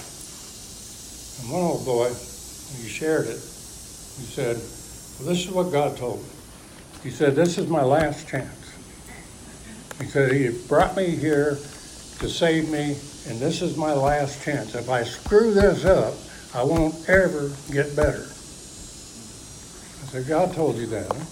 And 1.41 1.51
one 1.51 1.63
old 1.63 1.87
boy, 1.87 2.11
when 2.13 2.83
he 2.83 2.89
shared 2.89 3.25
it, 3.25 3.41
he 3.41 4.27
said, 4.29 4.57
well, 4.57 5.29
this 5.29 5.47
is 5.47 5.51
what 5.51 5.73
God 5.73 5.97
told 5.97 6.23
me. 6.23 6.29
He 7.03 7.09
said, 7.09 7.35
this 7.35 7.57
is 7.57 7.67
my 7.69 7.83
last 7.83 8.29
chance. 8.29 8.61
He 9.99 10.05
said, 10.05 10.33
he 10.33 10.51
brought 10.69 10.97
me 10.97 11.07
here 11.17 11.57
to 12.25 12.31
save 12.31 12.71
me, 12.71 12.97
and 13.29 13.39
this 13.39 13.61
is 13.61 13.77
my 13.77 13.93
last 13.93 14.43
chance. 14.43 14.75
If 14.75 14.89
I 14.89 15.05
screw 15.05 15.53
this 15.53 15.85
up, 15.85 16.15
I 16.55 16.65
won't 16.65 17.07
ever 17.07 17.53
get 17.71 17.95
better. 17.95 18.23
I 18.23 20.07
said, 20.09 20.27
God 20.27 20.55
told 20.55 20.77
you 20.77 20.87
that, 20.87 21.07
huh? 21.07 21.25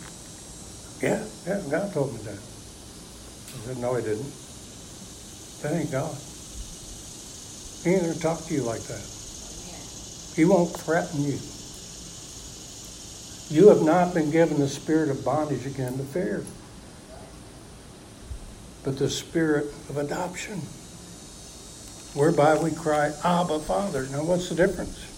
Yeah, 1.00 1.24
yeah, 1.46 1.62
God 1.70 1.94
told 1.94 2.12
me 2.12 2.18
that. 2.24 2.36
I 2.36 3.58
said, 3.64 3.78
no, 3.78 3.94
he 3.94 4.02
didn't. 4.02 4.32
That 5.62 5.80
ain't 5.80 5.90
God. 5.90 6.14
He 7.84 7.96
ain't 7.96 8.12
to 8.12 8.20
talk 8.20 8.44
to 8.44 8.54
you 8.54 8.62
like 8.62 8.82
that. 8.82 9.08
He 10.36 10.44
won't 10.44 10.76
threaten 10.76 11.24
you. 11.24 11.38
You 13.48 13.68
have 13.68 13.82
not 13.82 14.12
been 14.12 14.30
given 14.30 14.60
the 14.60 14.68
spirit 14.68 15.08
of 15.08 15.24
bondage 15.24 15.64
again 15.64 15.96
to 15.96 16.04
fear 16.04 16.44
but 18.84 18.98
the 18.98 19.08
spirit 19.08 19.66
of 19.88 19.96
adoption, 19.96 20.60
whereby 22.14 22.58
we 22.58 22.70
cry, 22.70 23.12
Abba, 23.24 23.60
Father. 23.60 24.06
Now, 24.10 24.24
what's 24.24 24.48
the 24.48 24.54
difference? 24.54 25.08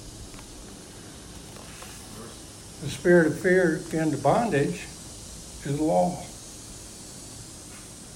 The 2.82 2.90
spirit 2.90 3.26
of 3.26 3.38
fear 3.38 3.80
into 3.92 4.18
bondage 4.18 4.86
is 5.64 5.80
law. 5.80 6.22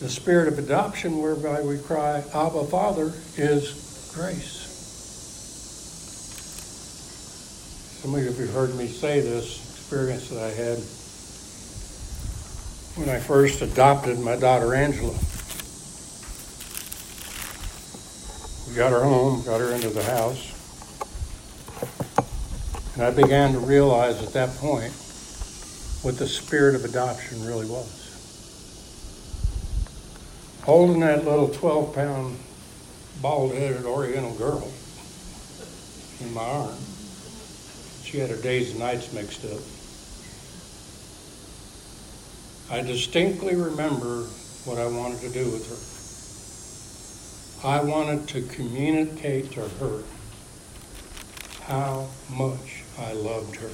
The 0.01 0.09
spirit 0.09 0.47
of 0.49 0.59
adoption, 0.59 1.21
whereby 1.21 1.62
we 1.62 1.79
cry, 1.79 2.23
Abba, 2.35 2.64
Father, 2.64 3.12
is 3.37 4.12
grace. 4.14 4.67
Some 8.03 8.14
of 8.14 8.21
you 8.21 8.31
have 8.31 8.55
heard 8.55 8.77
me 8.77 8.87
say 8.87 9.21
this 9.21 9.59
experience 9.71 10.29
that 10.29 10.41
I 10.41 10.51
had 10.51 10.79
when 12.95 13.09
I 13.09 13.19
first 13.19 13.62
adopted 13.62 14.21
my 14.21 14.37
daughter 14.37 14.75
Angela. 14.75 15.19
We 18.68 18.74
got 18.74 18.92
her 18.92 19.02
home, 19.02 19.42
got 19.44 19.61
her 19.61 19.72
into 19.72 19.88
the 19.88 20.02
house. 20.02 20.54
And 22.94 23.02
I 23.02 23.11
began 23.11 23.52
to 23.52 23.61
realize 23.61 24.22
at 24.22 24.35
that 24.35 24.50
point 24.57 24.92
what 26.02 26.18
the 26.18 26.26
spirit 26.26 26.74
of 26.74 26.85
adoption 26.85 27.46
really 27.46 27.66
was. 27.66 27.94
Holding 30.64 31.00
that 31.00 31.24
little 31.24 31.48
12 31.48 31.94
pound, 31.94 32.38
bald 33.22 33.54
headed 33.54 33.87
Oriental 33.87 34.35
girl 34.35 34.70
in 36.20 36.35
my 36.35 36.44
arm. 36.44 36.76
She 38.04 38.18
had 38.18 38.28
her 38.28 38.37
days 38.37 38.70
and 38.72 38.81
nights 38.81 39.12
mixed 39.14 39.44
up. 39.46 39.61
I 42.70 42.83
distinctly 42.83 43.57
remember 43.57 44.24
what 44.64 44.78
I 44.78 44.87
wanted 44.87 45.20
to 45.20 45.31
do 45.31 45.50
with 45.50 45.68
her. 45.70 45.97
I 47.64 47.81
wanted 47.81 48.29
to 48.29 48.42
communicate 48.42 49.51
to 49.53 49.62
her 49.62 50.03
how 51.62 52.07
much 52.31 52.85
I 52.97 53.12
loved 53.12 53.57
her. 53.57 53.71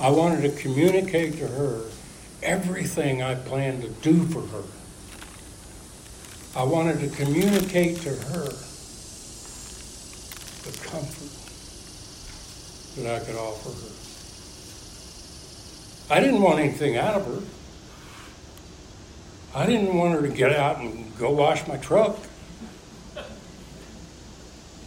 I 0.00 0.10
wanted 0.10 0.42
to 0.42 0.50
communicate 0.62 1.38
to 1.38 1.48
her 1.48 1.86
everything 2.40 3.20
I 3.22 3.34
planned 3.34 3.82
to 3.82 3.88
do 3.88 4.24
for 4.26 4.42
her. 4.42 4.62
I 6.54 6.62
wanted 6.62 7.00
to 7.00 7.08
communicate 7.16 8.00
to 8.02 8.10
her 8.10 8.44
the 10.62 10.78
comfort 10.86 11.32
that 13.02 13.20
I 13.20 13.24
could 13.24 13.36
offer 13.36 13.70
her. 13.70 13.92
I 16.14 16.20
didn't 16.20 16.42
want 16.42 16.60
anything 16.60 16.96
out 16.96 17.14
of 17.14 17.26
her. 17.26 17.42
I 19.54 19.66
didn't 19.66 19.94
want 19.94 20.14
her 20.14 20.22
to 20.22 20.34
get 20.34 20.52
out 20.52 20.78
and 20.78 21.16
go 21.18 21.30
wash 21.30 21.66
my 21.66 21.76
truck, 21.76 22.16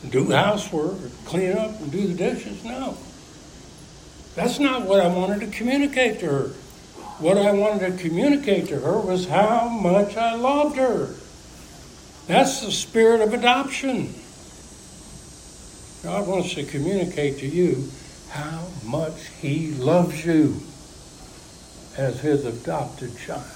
do 0.09 0.31
housework, 0.31 1.03
or 1.03 1.11
clean 1.25 1.55
up 1.55 1.79
and 1.79 1.91
do 1.91 2.07
the 2.07 2.15
dishes. 2.15 2.63
No. 2.63 2.97
That's 4.33 4.59
not 4.59 4.87
what 4.87 5.01
I 5.01 5.07
wanted 5.07 5.41
to 5.41 5.47
communicate 5.47 6.19
to 6.21 6.25
her. 6.25 6.47
What 7.19 7.37
I 7.37 7.51
wanted 7.51 7.97
to 7.97 8.03
communicate 8.03 8.67
to 8.69 8.79
her 8.79 8.99
was 8.99 9.27
how 9.27 9.69
much 9.69 10.17
I 10.17 10.35
loved 10.35 10.77
her. 10.77 11.15
That's 12.27 12.61
the 12.61 12.71
spirit 12.71 13.21
of 13.21 13.33
adoption. 13.33 14.13
God 16.03 16.27
wants 16.27 16.55
to 16.55 16.63
communicate 16.63 17.39
to 17.39 17.47
you 17.47 17.89
how 18.29 18.67
much 18.83 19.27
He 19.39 19.71
loves 19.75 20.25
you 20.25 20.59
as 21.97 22.19
His 22.19 22.45
adopted 22.45 23.17
child 23.17 23.54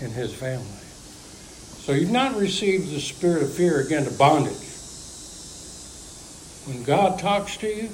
in 0.00 0.10
His 0.10 0.34
family. 0.34 0.66
So 1.84 1.92
you've 1.92 2.10
not 2.10 2.36
received 2.36 2.90
the 2.90 3.00
spirit 3.00 3.42
of 3.42 3.52
fear 3.52 3.80
again 3.80 4.04
to 4.04 4.10
bondage. 4.12 4.52
When 6.66 6.82
God 6.84 7.18
talks 7.18 7.56
to 7.58 7.66
you, 7.66 7.88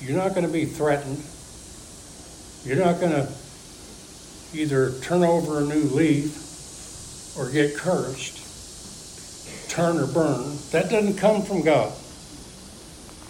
you're 0.00 0.16
not 0.16 0.34
going 0.34 0.46
to 0.46 0.52
be 0.52 0.64
threatened. 0.64 1.22
You're 2.64 2.84
not 2.84 3.00
going 3.00 3.12
to 3.12 3.32
either 4.52 4.98
turn 5.00 5.22
over 5.22 5.60
a 5.60 5.64
new 5.64 5.84
leaf 5.94 7.36
or 7.38 7.48
get 7.50 7.76
cursed, 7.76 8.38
turn 9.70 9.98
or 9.98 10.06
burn. 10.06 10.56
That 10.72 10.90
doesn't 10.90 11.16
come 11.16 11.42
from 11.42 11.62
God. 11.62 11.92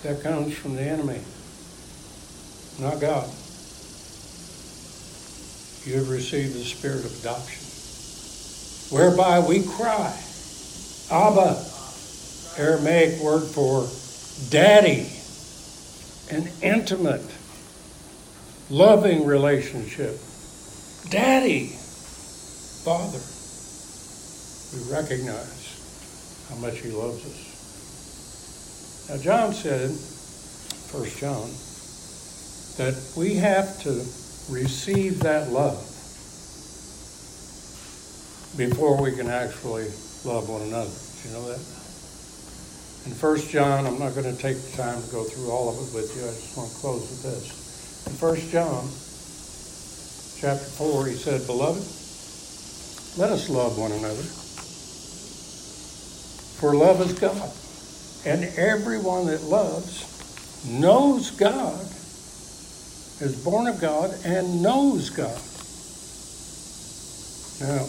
That 0.03 0.23
comes 0.23 0.57
from 0.57 0.77
the 0.77 0.83
enemy, 0.83 1.21
not 2.81 3.01
God. 3.01 3.29
You 5.85 5.95
have 5.97 6.11
received 6.11 6.55
the 6.55 6.65
spirit 6.65 7.05
of 7.05 7.21
adoption, 7.21 7.65
whereby 8.95 9.41
we 9.41 9.63
cry, 9.63 10.15
Abba, 11.11 11.65
Aramaic 12.59 13.21
word 13.21 13.45
for 13.47 13.89
daddy 14.51 15.09
an 16.31 16.49
intimate, 16.63 17.25
loving 18.69 19.25
relationship. 19.25 20.19
Daddy, 21.09 21.67
Father, 22.85 23.19
we 24.73 24.93
recognize 24.93 26.47
how 26.49 26.57
much 26.57 26.79
He 26.79 26.91
loves 26.91 27.25
us. 27.27 29.09
Now, 29.11 29.17
John 29.23 29.53
said, 29.53 29.91
First 30.91 31.19
John, 31.19 31.51
that 32.79 32.95
we 33.17 33.35
have 33.35 33.81
to 33.83 34.05
receive 34.51 35.21
that 35.21 35.51
love 35.51 35.79
before 38.57 39.01
we 39.01 39.13
can 39.13 39.29
actually 39.31 39.87
love 40.25 40.49
one 40.49 40.63
another. 40.63 40.91
Do 40.91 41.29
you 41.29 41.35
know 41.35 41.49
that? 41.49 41.61
In 43.07 43.13
1 43.13 43.39
John, 43.49 43.87
I'm 43.87 43.99
not 43.99 44.15
going 44.15 44.35
to 44.35 44.43
take 44.43 44.61
the 44.61 44.77
time 44.77 45.01
to 45.03 45.09
go 45.11 45.25
through 45.25 45.51
all 45.51 45.71
of 45.71 45.77
it 45.77 45.95
with 45.95 46.15
you. 46.17 46.23
I 46.23 46.35
just 46.35 46.57
want 46.57 46.71
to 46.71 46.77
close 46.77 47.01
with 47.09 47.23
this. 47.23 48.07
In 48.07 48.13
1 48.13 48.37
John, 48.51 48.85
chapter 50.41 50.65
4, 50.65 51.07
he 51.07 51.15
said, 51.15 51.47
Beloved, 51.47 51.83
let 53.19 53.31
us 53.33 53.49
love 53.49 53.79
one 53.79 53.93
another. 53.93 54.23
For 56.61 56.75
love 56.75 57.01
is 57.01 57.19
God. 57.19 57.51
And 58.27 58.45
everyone 58.59 59.27
that 59.29 59.43
loves 59.45 60.05
knows 60.69 61.31
God, 61.31 61.81
is 63.21 63.37
born 63.45 63.67
of 63.67 63.81
God, 63.81 64.15
and 64.25 64.63
knows 64.63 65.11
God. 65.11 65.39
Now, 67.61 67.87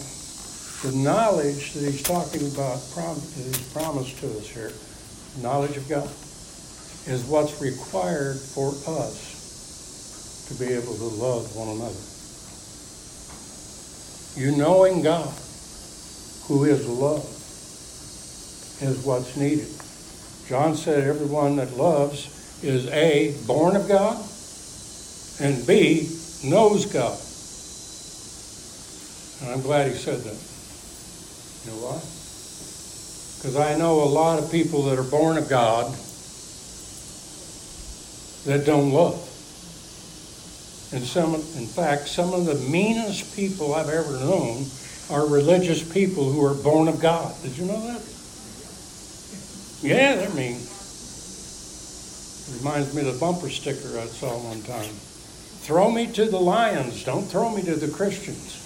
the 0.82 0.92
knowledge 0.96 1.72
that 1.72 1.90
he's 1.90 2.02
talking 2.02 2.46
about, 2.52 2.76
that 2.76 3.22
he's 3.36 3.72
promised 3.72 4.18
to 4.18 4.26
us 4.38 4.48
here, 4.48 4.72
knowledge 5.40 5.76
of 5.76 5.88
God, 5.88 6.10
is 7.06 7.24
what's 7.24 7.60
required 7.60 8.36
for 8.36 8.68
us 9.00 10.46
to 10.48 10.54
be 10.54 10.72
able 10.72 10.94
to 10.94 11.04
love 11.04 11.56
one 11.56 11.68
another. 11.68 12.00
You 14.36 14.56
knowing 14.56 15.02
God, 15.02 15.32
who 16.44 16.64
is 16.64 16.86
love, 16.86 17.24
is 18.82 19.04
what's 19.04 19.36
needed. 19.36 19.68
John 20.48 20.74
said 20.76 21.04
everyone 21.04 21.56
that 21.56 21.76
loves 21.76 22.28
is 22.62 22.86
A, 22.88 23.34
born 23.46 23.76
of 23.76 23.88
God, 23.88 24.22
and 25.40 25.66
B, 25.66 26.08
knows 26.44 26.86
God. 26.86 27.18
And 29.42 29.54
I'm 29.54 29.62
glad 29.62 29.90
he 29.90 29.94
said 29.94 30.20
that. 30.20 30.38
You 31.64 31.70
know 31.72 31.86
why? 31.86 32.00
Because 33.38 33.56
I 33.56 33.76
know 33.76 34.02
a 34.02 34.10
lot 34.10 34.38
of 34.38 34.50
people 34.52 34.84
that 34.84 34.98
are 34.98 35.02
born 35.02 35.36
of 35.36 35.48
God 35.48 35.92
that 38.46 38.66
don't 38.66 38.92
love. 38.92 39.14
And 40.92 41.02
some, 41.02 41.34
in 41.34 41.66
fact, 41.66 42.08
some 42.08 42.32
of 42.34 42.44
the 42.44 42.54
meanest 42.54 43.34
people 43.34 43.74
I've 43.74 43.88
ever 43.88 44.12
known 44.12 44.66
are 45.10 45.26
religious 45.26 45.82
people 45.82 46.30
who 46.30 46.44
are 46.44 46.54
born 46.54 46.86
of 46.88 47.00
God. 47.00 47.34
Did 47.42 47.56
you 47.56 47.64
know 47.64 47.80
that? 47.86 48.02
Yeah, 49.82 50.16
they're 50.16 50.30
mean. 50.30 50.60
Reminds 52.58 52.94
me 52.94 53.00
of 53.00 53.12
the 53.12 53.18
bumper 53.18 53.48
sticker 53.48 53.98
I 53.98 54.06
saw 54.06 54.38
one 54.38 54.62
time. 54.62 54.94
Throw 55.62 55.92
me 55.92 56.10
to 56.12 56.24
the 56.24 56.40
lions, 56.40 57.04
don't 57.04 57.22
throw 57.22 57.54
me 57.54 57.62
to 57.62 57.76
the 57.76 57.86
Christians. 57.86 58.58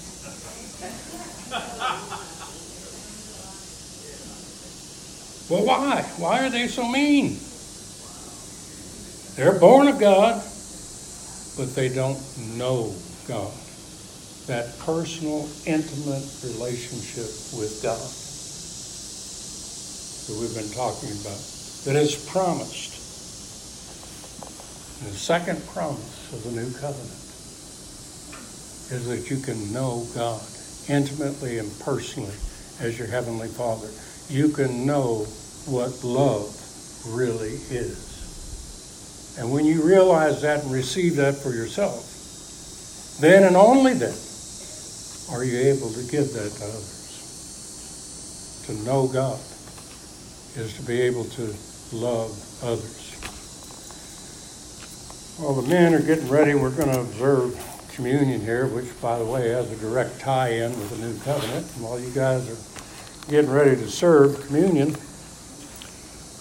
Well, 5.51 5.65
why? 5.65 6.03
Why 6.17 6.47
are 6.47 6.51
they 6.51 6.67
so 6.69 6.89
mean? 6.89 7.39
They're 9.37 9.61
born 9.61 9.89
of 9.89 10.01
God, 10.01 10.43
but 11.59 11.75
they 11.77 11.89
don't 11.89 12.19
know 12.57 12.95
God. 13.29 13.53
That 14.47 14.79
personal, 14.79 15.47
intimate 15.67 16.25
relationship 16.43 17.29
with 17.61 17.79
God 17.83 18.01
that 20.27 20.41
we've 20.41 20.55
been 20.57 20.73
talking 20.73 21.11
about, 21.21 21.39
that 21.85 21.95
is 21.95 22.17
promised. 22.31 22.95
the 25.05 25.13
second 25.13 25.65
promise 25.69 26.16
of 26.33 26.43
the 26.45 26.51
new 26.51 26.71
covenant 26.75 27.23
is 28.91 29.07
that 29.09 29.31
you 29.31 29.39
can 29.43 29.73
know 29.73 30.07
God 30.15 30.43
intimately 30.89 31.59
and 31.59 31.71
personally 31.81 32.35
as 32.81 32.99
your 32.99 33.09
Heavenly 33.09 33.49
Father 33.49 33.89
you 34.29 34.49
can 34.49 34.87
know 34.87 35.25
what 35.67 36.03
love 36.03 36.53
really 37.07 37.55
is. 37.71 39.37
And 39.39 39.53
when 39.53 39.65
you 39.65 39.83
realize 39.83 40.43
that 40.43 40.65
and 40.65 40.73
receive 40.73 41.17
that 41.17 41.37
for 41.37 41.53
yourself, 41.53 42.13
then 43.21 43.45
and 43.45 43.57
only 43.57 43.95
then 43.95 44.17
are 45.31 45.45
you 45.45 45.59
able 45.59 45.91
to 45.91 46.03
give 46.11 46.33
that 46.33 46.51
to 46.51 46.65
others. 46.65 46.95
To 48.67 48.73
know 48.85 49.07
God 49.07 49.39
is 50.57 50.75
to 50.77 50.83
be 50.83 51.01
able 51.03 51.25
to 51.25 51.55
love 51.93 52.33
others. 52.63 53.16
Well, 55.39 55.53
the 55.53 55.69
men 55.69 55.93
are 55.93 56.01
getting 56.01 56.31
ready. 56.31 56.55
We're 56.55 56.71
going 56.71 56.91
to 56.91 57.01
observe 57.01 57.63
communion 57.95 58.41
here, 58.41 58.67
which, 58.67 58.87
by 59.03 59.19
the 59.19 59.25
way, 59.27 59.51
has 59.51 59.71
a 59.71 59.77
direct 59.77 60.19
tie 60.19 60.49
in 60.49 60.71
with 60.71 60.89
the 60.89 61.07
new 61.07 61.19
covenant. 61.21 61.71
And 61.75 61.85
while 61.85 62.01
you 62.01 62.09
guys 62.09 62.49
are 62.49 63.31
getting 63.31 63.51
ready 63.51 63.77
to 63.77 63.87
serve 63.87 64.47
communion, 64.47 64.97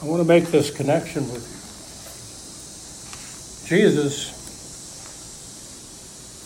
I 0.01 0.05
want 0.05 0.21
to 0.21 0.27
make 0.27 0.45
this 0.45 0.71
connection 0.71 1.23
with 1.23 1.43
you. 1.43 1.51
Jesus 3.67 4.31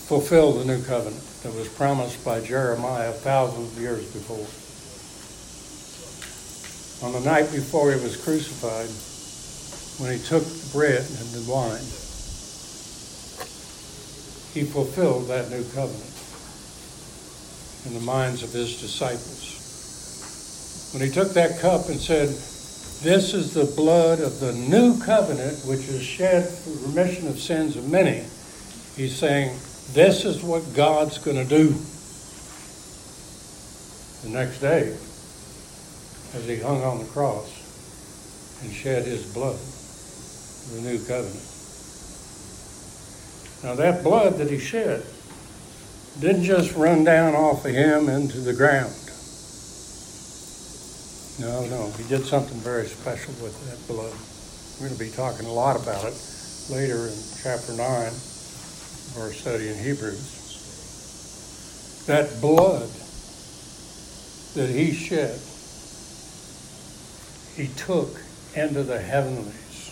fulfilled 0.07 0.61
the 0.61 0.65
new 0.65 0.81
covenant 0.85 1.21
that 1.43 1.53
was 1.53 1.67
promised 1.67 2.25
by 2.25 2.41
Jeremiah 2.41 3.11
thousands 3.11 3.77
of 3.77 3.79
years 3.79 4.11
before. 4.11 4.47
On 7.05 7.13
the 7.13 7.29
night 7.29 7.51
before 7.51 7.93
he 7.93 8.01
was 8.01 8.17
crucified, 8.17 8.89
when 10.03 10.17
he 10.17 10.25
took 10.25 10.43
the 10.43 10.69
bread 10.73 11.05
and 11.05 11.29
the 11.29 11.45
wine, 11.47 11.85
he 14.53 14.63
fulfilled 14.63 15.27
that 15.27 15.49
new 15.49 15.63
covenant 15.75 16.13
in 17.85 17.93
the 17.93 18.05
minds 18.05 18.43
of 18.43 18.51
his 18.51 18.79
disciples 18.81 19.49
when 20.93 21.03
he 21.03 21.11
took 21.11 21.33
that 21.33 21.59
cup 21.59 21.87
and 21.89 21.99
said, 21.99 22.29
This 23.03 23.35
is 23.35 23.53
the 23.53 23.71
blood 23.75 24.19
of 24.21 24.39
the 24.39 24.53
new 24.53 24.99
covenant, 24.99 25.63
which 25.65 25.87
is 25.87 26.01
shed 26.01 26.49
for 26.49 26.71
the 26.71 26.87
remission 26.87 27.27
of 27.27 27.39
sins 27.39 27.75
of 27.75 27.87
many, 27.87 28.23
he's 28.95 29.15
saying, 29.15 29.55
This 29.93 30.25
is 30.25 30.41
what 30.41 30.73
God's 30.73 31.19
going 31.19 31.37
to 31.37 31.45
do. 31.45 31.75
The 34.23 34.29
next 34.29 34.59
day, 34.59 34.97
as 36.33 36.47
he 36.47 36.57
hung 36.57 36.83
on 36.83 36.97
the 36.97 37.05
cross 37.05 37.53
and 38.63 38.73
shed 38.73 39.05
his 39.05 39.31
blood, 39.31 39.59
the 40.73 40.89
new 40.89 40.97
covenant. 41.05 41.58
Now, 43.63 43.75
that 43.75 44.03
blood 44.03 44.37
that 44.37 44.49
he 44.49 44.57
shed 44.57 45.03
didn't 46.19 46.43
just 46.43 46.75
run 46.75 47.03
down 47.03 47.35
off 47.35 47.65
of 47.65 47.71
him 47.71 48.07
into 48.07 48.39
the 48.39 48.53
ground. 48.53 48.93
No, 51.39 51.65
no, 51.67 51.91
he 51.97 52.03
did 52.07 52.25
something 52.25 52.57
very 52.59 52.85
special 52.85 53.33
with 53.43 53.55
that 53.69 53.87
blood. 53.87 54.13
We're 54.79 54.87
going 54.87 54.97
to 54.97 55.05
be 55.05 55.11
talking 55.11 55.45
a 55.45 55.53
lot 55.53 55.81
about 55.81 56.05
it 56.05 56.13
later 56.69 57.07
in 57.07 57.13
chapter 57.41 57.73
9 57.73 57.79
of 58.07 59.17
our 59.19 59.31
study 59.31 59.69
in 59.69 59.77
Hebrews. 59.77 60.35
That 62.07 62.41
blood 62.41 62.89
that 64.55 64.69
he 64.69 64.93
shed, 64.93 65.39
he 67.55 67.67
took 67.75 68.21
into 68.55 68.83
the 68.83 68.99
heavenlies 68.99 69.91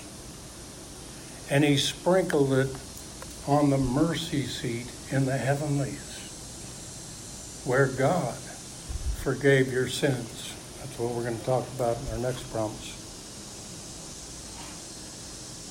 and 1.49 1.63
he 1.63 1.77
sprinkled 1.77 2.53
it 2.53 2.75
on 3.47 3.69
the 3.69 3.77
mercy 3.77 4.43
seat 4.43 4.91
in 5.11 5.25
the 5.25 5.37
heavenlies 5.37 6.07
where 7.65 7.87
God 7.87 8.33
forgave 9.23 9.71
your 9.71 9.87
sins. 9.87 10.53
That's 10.79 10.99
what 10.99 11.13
we're 11.13 11.23
going 11.23 11.39
to 11.39 11.45
talk 11.45 11.65
about 11.75 11.97
in 11.97 12.07
our 12.13 12.17
next 12.19 12.43
promise. 12.51 12.93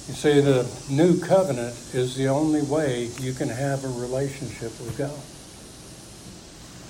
You 0.09 0.15
see, 0.15 0.41
the 0.41 0.67
new 0.89 1.19
covenant 1.21 1.75
is 1.93 2.17
the 2.17 2.29
only 2.29 2.63
way 2.63 3.11
you 3.21 3.33
can 3.33 3.49
have 3.49 3.85
a 3.85 3.89
relationship 3.89 4.73
with 4.81 4.97
God. 4.97 5.19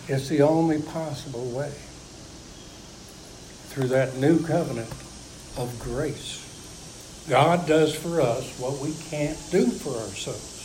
It's 0.08 0.28
the 0.28 0.42
only 0.42 0.82
possible 0.82 1.50
way. 1.50 1.72
Through 3.70 3.88
that 3.88 4.16
new 4.16 4.38
covenant 4.44 4.90
of 5.56 5.76
grace. 5.80 6.44
God 7.28 7.66
does 7.66 7.94
for 7.94 8.20
us 8.20 8.58
what 8.60 8.78
we 8.78 8.94
can't 9.10 9.38
do 9.50 9.66
for 9.66 9.90
ourselves. 9.90 10.55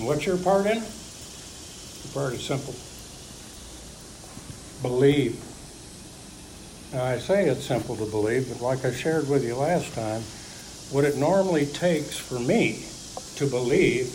And 0.00 0.08
what's 0.08 0.24
your 0.24 0.38
part 0.38 0.64
in 0.64 0.78
it? 0.78 0.88
Your 2.04 2.14
part 2.14 2.32
is 2.32 2.42
simple 2.42 2.74
believe. 4.80 5.38
Now, 6.94 7.04
I 7.04 7.18
say 7.18 7.50
it's 7.50 7.66
simple 7.66 7.96
to 7.96 8.06
believe, 8.06 8.48
but 8.48 8.62
like 8.62 8.82
I 8.86 8.92
shared 8.92 9.28
with 9.28 9.44
you 9.44 9.56
last 9.56 9.92
time, 9.92 10.22
what 10.90 11.04
it 11.04 11.18
normally 11.18 11.66
takes 11.66 12.16
for 12.16 12.38
me 12.38 12.82
to 13.36 13.46
believe 13.46 14.06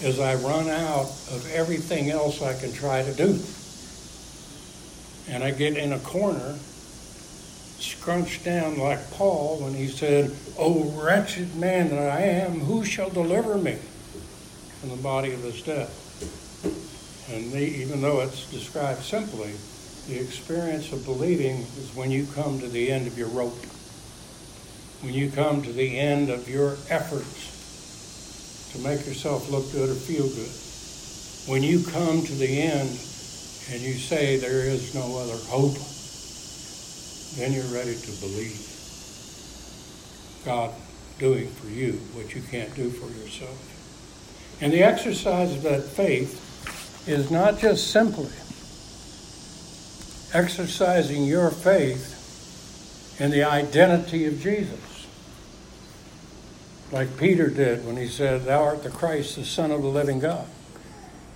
is 0.00 0.20
I 0.20 0.36
run 0.36 0.68
out 0.68 1.06
of 1.32 1.50
everything 1.52 2.10
else 2.10 2.40
I 2.40 2.54
can 2.54 2.72
try 2.72 3.02
to 3.02 3.12
do. 3.12 3.36
And 5.28 5.42
I 5.42 5.50
get 5.50 5.76
in 5.76 5.92
a 5.92 5.98
corner, 5.98 6.56
scrunched 7.80 8.44
down 8.44 8.78
like 8.78 9.10
Paul 9.10 9.58
when 9.58 9.74
he 9.74 9.88
said, 9.88 10.30
O 10.56 10.84
wretched 11.02 11.56
man 11.56 11.88
that 11.88 11.98
I 11.98 12.20
am, 12.20 12.60
who 12.60 12.84
shall 12.84 13.10
deliver 13.10 13.58
me 13.58 13.76
from 14.82 14.90
the 14.90 14.96
body 14.96 15.32
of 15.32 15.42
this 15.42 15.62
death? 15.62 15.94
And 17.32 17.54
even 17.54 18.02
though 18.02 18.20
it's 18.20 18.50
described 18.50 19.00
simply, 19.02 19.52
the 20.08 20.18
experience 20.20 20.92
of 20.92 21.04
believing 21.04 21.58
is 21.78 21.92
when 21.94 22.10
you 22.10 22.26
come 22.34 22.58
to 22.58 22.66
the 22.66 22.90
end 22.90 23.06
of 23.06 23.16
your 23.16 23.28
rope, 23.28 23.64
when 25.02 25.14
you 25.14 25.30
come 25.30 25.62
to 25.62 25.72
the 25.72 26.00
end 26.00 26.30
of 26.30 26.48
your 26.48 26.78
efforts 26.88 28.72
to 28.72 28.80
make 28.80 29.06
yourself 29.06 29.48
look 29.52 29.70
good 29.70 29.88
or 29.88 29.94
feel 29.94 30.26
good, 30.26 30.50
when 31.48 31.62
you 31.62 31.84
come 31.84 32.20
to 32.26 32.34
the 32.34 32.62
end 32.62 32.90
and 33.70 33.80
you 33.80 33.94
say 33.94 34.36
there 34.36 34.66
is 34.66 34.96
no 34.96 35.16
other 35.16 35.38
hope, 35.46 35.78
then 37.38 37.52
you're 37.52 37.72
ready 37.72 37.94
to 37.94 38.10
believe 38.20 38.58
God 40.44 40.74
doing 41.20 41.46
for 41.46 41.68
you 41.68 41.92
what 42.14 42.34
you 42.34 42.42
can't 42.42 42.74
do 42.74 42.90
for 42.90 43.06
yourself. 43.22 43.71
And 44.62 44.72
the 44.72 44.84
exercise 44.84 45.52
of 45.56 45.62
that 45.62 45.82
faith 45.82 46.38
is 47.08 47.32
not 47.32 47.58
just 47.58 47.90
simply 47.90 48.30
exercising 50.32 51.24
your 51.24 51.50
faith 51.50 53.20
in 53.20 53.32
the 53.32 53.42
identity 53.42 54.24
of 54.24 54.40
Jesus. 54.40 55.08
Like 56.92 57.18
Peter 57.18 57.50
did 57.50 57.84
when 57.84 57.96
he 57.96 58.06
said, 58.06 58.44
Thou 58.44 58.62
art 58.62 58.84
the 58.84 58.90
Christ, 58.90 59.34
the 59.34 59.44
Son 59.44 59.72
of 59.72 59.82
the 59.82 59.88
living 59.88 60.20
God. 60.20 60.46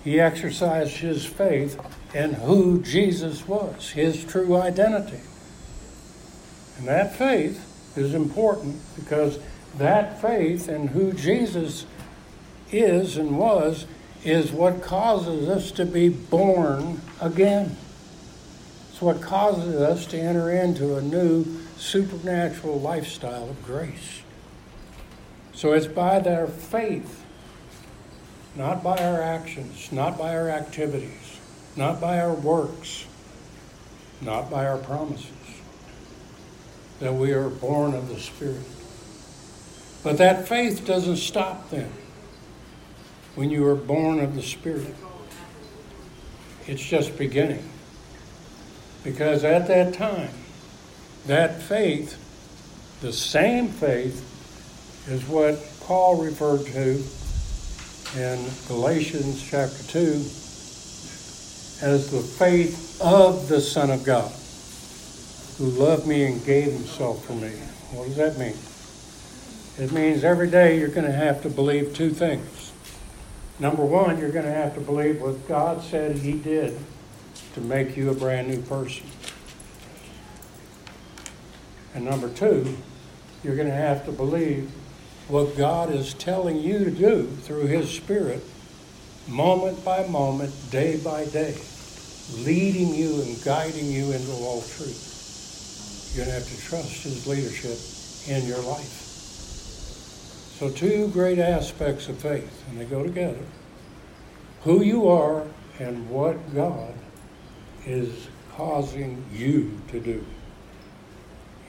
He 0.05 0.21
exercised 0.21 0.99
his 0.99 1.27
faith 1.27 1.81
in 2.15 2.35
who 2.35 2.81
Jesus 2.81 3.49
was, 3.49 3.91
his 3.91 4.25
true 4.25 4.57
identity. 4.57 5.21
And 6.79 6.87
that 6.87 7.17
faith 7.17 7.61
is 7.97 8.15
important 8.15 8.81
because 8.95 9.41
that 9.79 10.23
faith 10.23 10.69
in 10.69 10.87
who 10.87 11.13
Jesus 11.13 11.87
is 12.71 13.17
and 13.17 13.39
was 13.39 13.87
is 14.25 14.51
what 14.51 14.83
causes 14.83 15.49
us 15.49 15.71
to 15.71 15.87
be 15.87 16.09
born 16.09 17.01
again. 17.21 17.77
It's 18.91 19.01
what 19.01 19.21
causes 19.21 19.77
us 19.77 20.07
to 20.07 20.19
enter 20.19 20.51
into 20.51 20.97
a 20.97 21.03
new 21.03 21.47
supernatural 21.77 22.81
lifestyle 22.81 23.49
of 23.49 23.63
grace. 23.65 24.23
So 25.55 25.73
it's 25.73 25.87
by 25.87 26.19
their 26.19 26.47
faith, 26.47 27.25
not 28.57 28.83
by 28.83 28.97
our 28.97 29.23
actions, 29.23 29.93
not 29.93 30.19
by 30.19 30.35
our 30.35 30.51
activities, 30.51 31.39
not 31.77 32.01
by 32.01 32.19
our 32.19 32.35
works, 32.35 33.07
not 34.21 34.51
by 34.51 34.67
our 34.67 34.79
promises, 34.79 35.31
that 37.01 37.15
we 37.15 37.33
are 37.33 37.49
born 37.49 37.95
of 37.95 38.09
the 38.09 38.19
Spirit. 38.19 38.67
But 40.03 40.19
that 40.19 40.49
faith 40.49 40.85
doesn't 40.85 41.17
stop 41.17 41.71
then 41.71 41.93
when 43.37 43.51
you 43.51 43.65
are 43.67 43.77
born 43.77 44.19
of 44.19 44.35
the 44.35 44.43
Spirit. 44.43 44.95
It's 46.67 46.83
just 46.83 47.17
beginning. 47.17 47.63
Because 49.05 49.45
at 49.45 49.69
that 49.69 49.95
time, 49.95 50.31
that 51.27 51.63
faith, 51.63 52.19
the 53.01 53.13
same 53.13 53.69
faith, 53.69 54.33
is 55.09 55.23
what 55.29 55.63
Paul 55.83 56.21
referred 56.25 56.67
to 56.67 57.05
in 58.19 58.45
Galatians 58.67 59.41
chapter 59.49 59.83
2 59.85 60.01
as 61.83 62.11
the 62.11 62.21
faith 62.21 62.99
of 63.03 63.49
the 63.49 63.61
Son 63.61 63.91
of 63.91 64.03
God, 64.03 64.33
who 65.59 65.67
loved 65.79 66.07
me 66.07 66.25
and 66.25 66.45
gave 66.45 66.73
himself 66.73 67.25
for 67.25 67.35
me. 67.35 67.51
What 67.93 68.07
does 68.07 68.17
that 68.17 68.39
mean? 68.39 68.57
It 69.79 69.93
means 69.93 70.25
every 70.25 70.49
day 70.51 70.79
you're 70.79 70.89
going 70.89 71.07
to 71.07 71.13
have 71.13 71.43
to 71.43 71.51
believe 71.51 71.95
two 71.95 72.11
things. 72.11 72.66
Number 73.59 73.85
one, 73.85 74.19
you're 74.19 74.31
going 74.31 74.45
to 74.45 74.53
have 74.53 74.75
to 74.75 74.81
believe 74.81 75.21
what 75.21 75.49
God 75.49 75.83
said 75.83 76.19
he 76.19 76.33
did 76.33 76.79
to 77.55 77.61
make 77.61 77.97
you 77.97 78.11
a 78.11 78.15
brand 78.15 78.49
new 78.49 78.61
person. 78.63 79.07
And 81.95 82.05
number 82.05 82.29
two, 82.29 82.77
you're 83.43 83.57
going 83.57 83.69
to 83.69 83.75
have 83.75 84.05
to 84.05 84.13
believe 84.13 84.71
what 85.29 85.57
God 85.57 85.91
is 85.91 86.13
telling 86.15 86.59
you 86.59 86.85
to 86.85 86.91
do 86.91 87.27
through 87.27 87.67
His 87.67 87.91
Spirit, 87.91 88.43
moment 89.27 89.83
by 89.85 90.07
moment, 90.07 90.53
day 90.71 90.99
by 90.99 91.25
day, 91.25 91.57
leading 92.41 92.95
you 92.95 93.23
and 93.23 93.43
guiding 93.43 93.87
you 93.87 94.13
into 94.13 94.33
all 94.33 94.61
truth. 94.61 96.13
You're 96.15 96.27
going 96.27 96.37
to 96.37 96.45
have 96.45 96.55
to 96.55 96.67
trust 96.69 97.03
His 97.05 97.27
leadership 97.27 97.79
in 98.29 98.47
your 98.47 98.61
life. 98.63 99.06
So, 100.59 100.71
two 100.71 101.09
great 101.09 101.39
aspects 101.39 102.09
of 102.09 102.17
faith, 102.17 102.65
and 102.71 102.81
they 102.81 102.87
go 102.87 103.03
together 103.03 103.43
who 104.63 104.83
you 104.83 105.07
are 105.07 105.45
and 105.79 106.09
what 106.09 106.55
God 106.55 106.95
is 107.85 108.29
causing 108.55 109.23
you 109.35 109.79
to 109.89 110.01
do. 110.01 110.25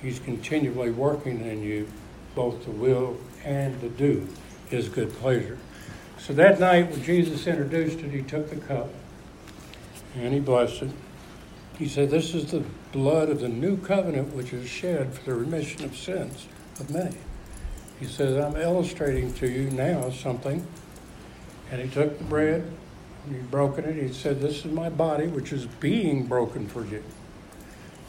He's 0.02 0.20
continually 0.20 0.92
working 0.92 1.42
in 1.42 1.64
you 1.64 1.90
both 2.34 2.64
to 2.64 2.72
will 2.72 3.18
and 3.44 3.80
to 3.82 3.90
do 3.90 4.26
his 4.70 4.88
good 4.88 5.12
pleasure. 5.16 5.58
So 6.18 6.32
that 6.34 6.58
night 6.58 6.90
when 6.90 7.04
Jesus 7.04 7.46
introduced 7.46 8.00
it, 8.00 8.12
he 8.12 8.22
took 8.22 8.50
the 8.50 8.56
cup 8.56 8.90
and 10.16 10.34
he 10.34 10.40
blessed 10.40 10.84
it. 10.84 10.92
He 11.78 11.90
said, 11.90 12.10
This 12.10 12.34
is 12.34 12.52
the 12.52 12.64
blood 12.94 13.30
of 13.30 13.42
the 13.42 13.50
new 13.50 13.76
covenant 13.76 14.34
which 14.34 14.54
is 14.54 14.70
shed 14.70 15.14
for 15.14 15.26
the 15.26 15.36
remission 15.36 15.84
of 15.84 15.98
sins 15.98 16.48
of 16.80 16.90
many. 16.90 17.18
He 18.00 18.06
says, 18.06 18.38
I'm 18.38 18.60
illustrating 18.60 19.34
to 19.36 19.48
you 19.48 19.70
now 19.72 20.10
something. 20.12 20.66
And 21.72 21.82
he 21.82 21.90
took 21.90 22.18
the 22.18 22.24
bread 22.24 22.72
He'd 23.30 23.52
broken 23.52 23.86
it. 23.86 23.96
He 23.96 24.14
said, 24.14 24.40
This 24.40 24.66
is 24.66 24.72
my 24.72 24.90
body, 24.90 25.28
which 25.28 25.52
is 25.52 25.66
being 25.66 26.26
broken 26.26 26.68
for 26.68 26.86
you. 26.86 27.04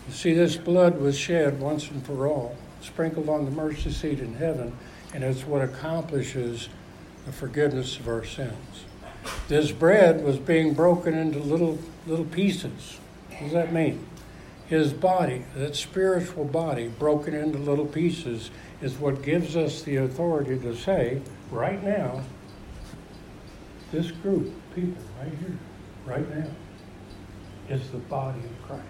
You 0.06 0.14
see, 0.14 0.32
this 0.32 0.56
blood 0.56 1.00
was 1.00 1.18
shed 1.18 1.60
once 1.60 1.90
and 1.90 2.04
for 2.04 2.26
all, 2.26 2.56
sprinkled 2.80 3.28
on 3.28 3.44
the 3.44 3.50
mercy 3.50 3.90
seat 3.90 4.20
in 4.20 4.34
heaven, 4.34 4.72
and 5.12 5.24
it's 5.24 5.44
what 5.44 5.62
accomplishes 5.62 6.68
the 7.26 7.32
forgiveness 7.32 7.98
of 7.98 8.08
our 8.08 8.24
sins. 8.24 8.84
This 9.48 9.72
bread 9.72 10.24
was 10.24 10.38
being 10.38 10.72
broken 10.74 11.14
into 11.14 11.40
little 11.40 11.78
little 12.06 12.24
pieces. 12.24 12.98
What 13.30 13.40
does 13.40 13.52
that 13.52 13.72
mean? 13.72 14.06
His 14.68 14.92
body, 14.92 15.44
that 15.56 15.74
spiritual 15.74 16.44
body, 16.44 16.88
broken 16.88 17.34
into 17.34 17.58
little 17.58 17.86
pieces, 17.86 18.50
is 18.82 18.98
what 18.98 19.22
gives 19.22 19.56
us 19.56 19.82
the 19.82 19.96
authority 19.96 20.58
to 20.58 20.76
say, 20.76 21.22
right 21.50 21.82
now, 21.82 22.22
This 23.90 24.10
group 24.10 24.48
of 24.48 24.74
people 24.74 25.02
right 25.18 25.32
here, 25.40 25.58
right 26.04 26.36
now, 26.36 26.50
is 27.70 27.88
the 27.90 27.98
body 27.98 28.40
of 28.40 28.62
Christ. 28.66 28.84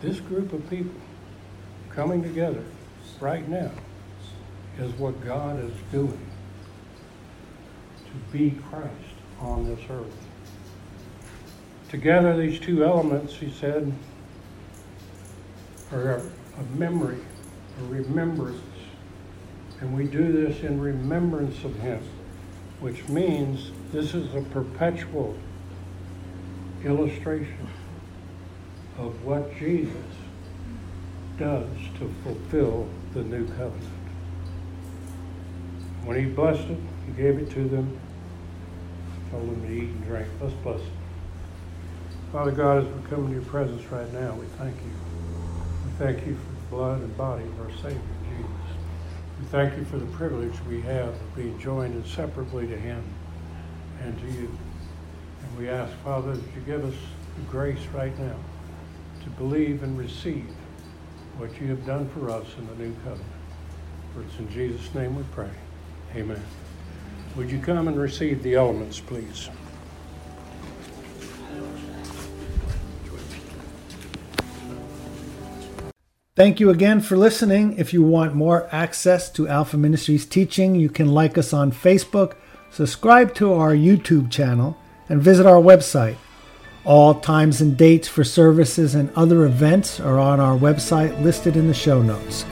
This 0.00 0.18
group 0.18 0.52
of 0.52 0.68
people 0.68 1.00
coming 1.90 2.24
together 2.24 2.64
right 3.20 3.48
now 3.48 3.70
is 4.80 4.92
what 4.94 5.24
God 5.24 5.62
is 5.62 5.72
doing 5.92 6.30
to 8.06 8.32
be 8.32 8.50
Christ 8.68 8.90
on 9.38 9.64
this 9.66 9.80
earth. 9.88 10.21
Together, 11.92 12.34
these 12.38 12.58
two 12.58 12.82
elements, 12.82 13.34
he 13.34 13.50
said, 13.50 13.92
are 15.92 16.22
a 16.58 16.78
memory, 16.78 17.18
a 17.78 17.84
remembrance. 17.84 18.62
And 19.78 19.94
we 19.94 20.04
do 20.04 20.32
this 20.32 20.62
in 20.62 20.80
remembrance 20.80 21.62
of 21.64 21.78
him, 21.80 22.02
which 22.80 23.06
means 23.10 23.72
this 23.92 24.14
is 24.14 24.34
a 24.34 24.40
perpetual 24.40 25.36
illustration 26.82 27.68
of 28.96 29.22
what 29.22 29.54
Jesus 29.58 29.92
does 31.38 31.68
to 31.98 32.10
fulfill 32.24 32.88
the 33.12 33.22
new 33.22 33.46
covenant. 33.48 33.84
When 36.06 36.18
he 36.18 36.24
blessed 36.24 36.70
it, 36.70 36.78
he 37.04 37.12
gave 37.22 37.36
it 37.36 37.50
to 37.50 37.68
them, 37.68 38.00
told 39.30 39.46
them 39.46 39.60
to 39.60 39.70
eat 39.70 39.90
and 39.90 40.04
drink. 40.06 40.28
Let's 40.40 40.54
bless 40.54 40.80
it. 40.80 41.01
Father 42.32 42.50
God, 42.50 42.78
as 42.78 42.84
we 42.86 43.10
come 43.10 43.26
into 43.26 43.34
your 43.34 43.42
presence 43.42 43.84
right 43.92 44.10
now, 44.14 44.32
we 44.32 44.46
thank 44.56 44.74
you. 44.76 44.90
We 45.84 45.92
thank 45.98 46.26
you 46.26 46.34
for 46.34 46.52
the 46.54 46.76
blood 46.76 47.00
and 47.02 47.14
body 47.14 47.44
of 47.44 47.60
our 47.60 47.70
Savior, 47.72 48.00
Jesus. 48.24 48.78
We 49.38 49.46
thank 49.48 49.76
you 49.76 49.84
for 49.84 49.98
the 49.98 50.06
privilege 50.06 50.54
we 50.66 50.80
have 50.80 51.08
of 51.08 51.36
being 51.36 51.58
joined 51.58 51.94
inseparably 51.94 52.66
to 52.68 52.76
him 52.78 53.04
and 54.00 54.18
to 54.18 54.26
you. 54.28 54.50
And 55.42 55.58
we 55.58 55.68
ask, 55.68 55.92
Father, 55.98 56.34
that 56.34 56.54
you 56.54 56.62
give 56.64 56.82
us 56.86 56.98
the 57.36 57.42
grace 57.50 57.84
right 57.92 58.18
now 58.18 58.36
to 59.24 59.30
believe 59.32 59.82
and 59.82 59.98
receive 59.98 60.48
what 61.36 61.60
you 61.60 61.66
have 61.66 61.84
done 61.84 62.08
for 62.08 62.30
us 62.30 62.46
in 62.56 62.66
the 62.66 62.74
new 62.76 62.94
covenant. 63.04 63.26
For 64.14 64.22
it's 64.22 64.38
in 64.38 64.50
Jesus' 64.50 64.94
name 64.94 65.16
we 65.16 65.24
pray. 65.32 65.50
Amen. 66.16 66.42
Would 67.36 67.50
you 67.50 67.58
come 67.58 67.88
and 67.88 68.00
receive 68.00 68.42
the 68.42 68.54
elements, 68.54 69.00
please? 69.00 69.50
Thank 76.34 76.60
you 76.60 76.70
again 76.70 77.02
for 77.02 77.18
listening. 77.18 77.76
If 77.76 77.92
you 77.92 78.02
want 78.02 78.34
more 78.34 78.66
access 78.72 79.28
to 79.32 79.48
Alpha 79.48 79.76
Ministries 79.76 80.24
teaching, 80.24 80.74
you 80.74 80.88
can 80.88 81.08
like 81.08 81.36
us 81.36 81.52
on 81.52 81.70
Facebook, 81.70 82.36
subscribe 82.70 83.34
to 83.34 83.52
our 83.52 83.74
YouTube 83.74 84.30
channel, 84.30 84.78
and 85.10 85.20
visit 85.20 85.44
our 85.44 85.60
website. 85.60 86.16
All 86.86 87.20
times 87.20 87.60
and 87.60 87.76
dates 87.76 88.08
for 88.08 88.24
services 88.24 88.94
and 88.94 89.12
other 89.14 89.44
events 89.44 90.00
are 90.00 90.18
on 90.18 90.40
our 90.40 90.56
website 90.56 91.22
listed 91.22 91.54
in 91.54 91.68
the 91.68 91.74
show 91.74 92.00
notes. 92.00 92.46